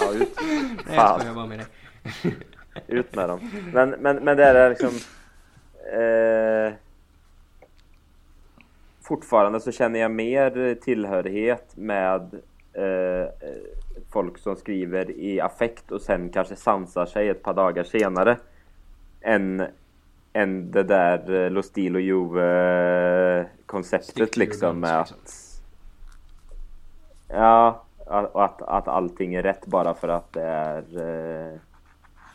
[0.00, 0.38] Ja, ut.
[0.86, 0.96] Nej,
[1.26, 1.66] jag bara med dig.
[2.86, 3.50] ut med dem.
[3.72, 4.90] Men, men, men det är liksom...
[5.92, 6.74] Eh,
[9.04, 12.40] fortfarande så känner jag mer tillhörighet med
[12.72, 13.28] eh,
[14.12, 18.36] folk som skriver i affekt och sen kanske sansar sig ett par dagar senare.
[19.20, 19.66] Än,
[20.32, 25.40] än det där eh, Lo Stilo Juve konceptet liksom med att...
[27.28, 27.84] Ja,
[28.32, 30.82] och att, att allting är rätt bara för att det är...
[31.52, 31.58] Eh,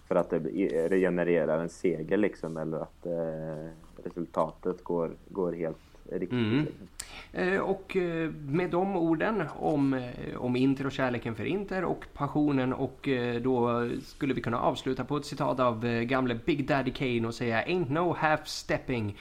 [0.08, 0.40] för att det
[0.88, 3.70] regenererar en seger liksom eller att eh,
[4.04, 6.32] resultatet går, går helt riktigt.
[6.32, 6.60] Mm.
[6.60, 6.88] Liksom.
[7.32, 12.06] Eh, och eh, med de orden om, eh, om Inter och kärleken för Inter och
[12.14, 13.10] passionen och
[13.42, 17.66] då skulle vi kunna avsluta på ett citat av gamle Big Daddy Kane och säga
[17.66, 19.18] Ain't no half stepping.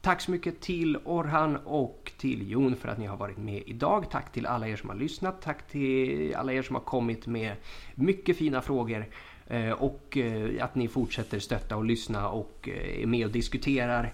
[0.00, 4.10] Tack så mycket till Orhan och till Jon för att ni har varit med idag.
[4.10, 5.42] Tack till alla er som har lyssnat.
[5.42, 7.52] Tack till alla er som har kommit med
[7.94, 9.06] mycket fina frågor.
[9.78, 10.18] Och
[10.60, 12.68] att ni fortsätter stötta och lyssna och
[13.02, 14.12] är med och diskuterar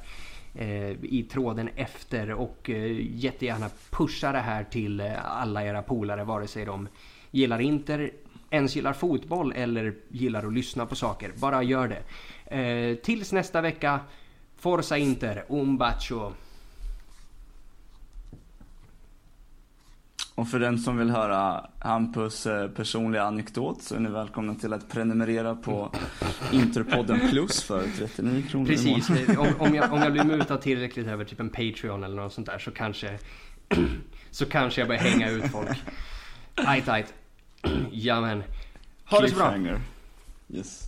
[0.55, 6.25] Eh, i tråden efter och eh, jättegärna pusha det här till eh, alla era polare
[6.25, 6.89] vare sig de
[7.31, 8.11] gillar Inter,
[8.51, 11.33] ens gillar fotboll eller gillar att lyssna på saker.
[11.37, 12.03] Bara gör det.
[12.57, 14.01] Eh, tills nästa vecka,
[14.57, 16.33] Forza Inter, un bacio.
[20.39, 24.73] Och för den som vill höra Hampus eh, personliga anekdot så är ni välkomna till
[24.73, 25.93] att prenumerera på
[26.53, 29.09] Interpodden Plus för 39 kronor Precis,
[29.39, 32.47] om, om, jag, om jag blir mutad tillräckligt över typ en Patreon eller något sånt
[32.47, 33.19] där så kanske
[34.31, 35.83] så kanske jag börjar hänga ut folk.
[36.55, 37.15] Ajt, ajt.
[37.93, 38.43] Jamen.
[39.05, 39.55] Ha det så bra.
[40.49, 40.83] Yes.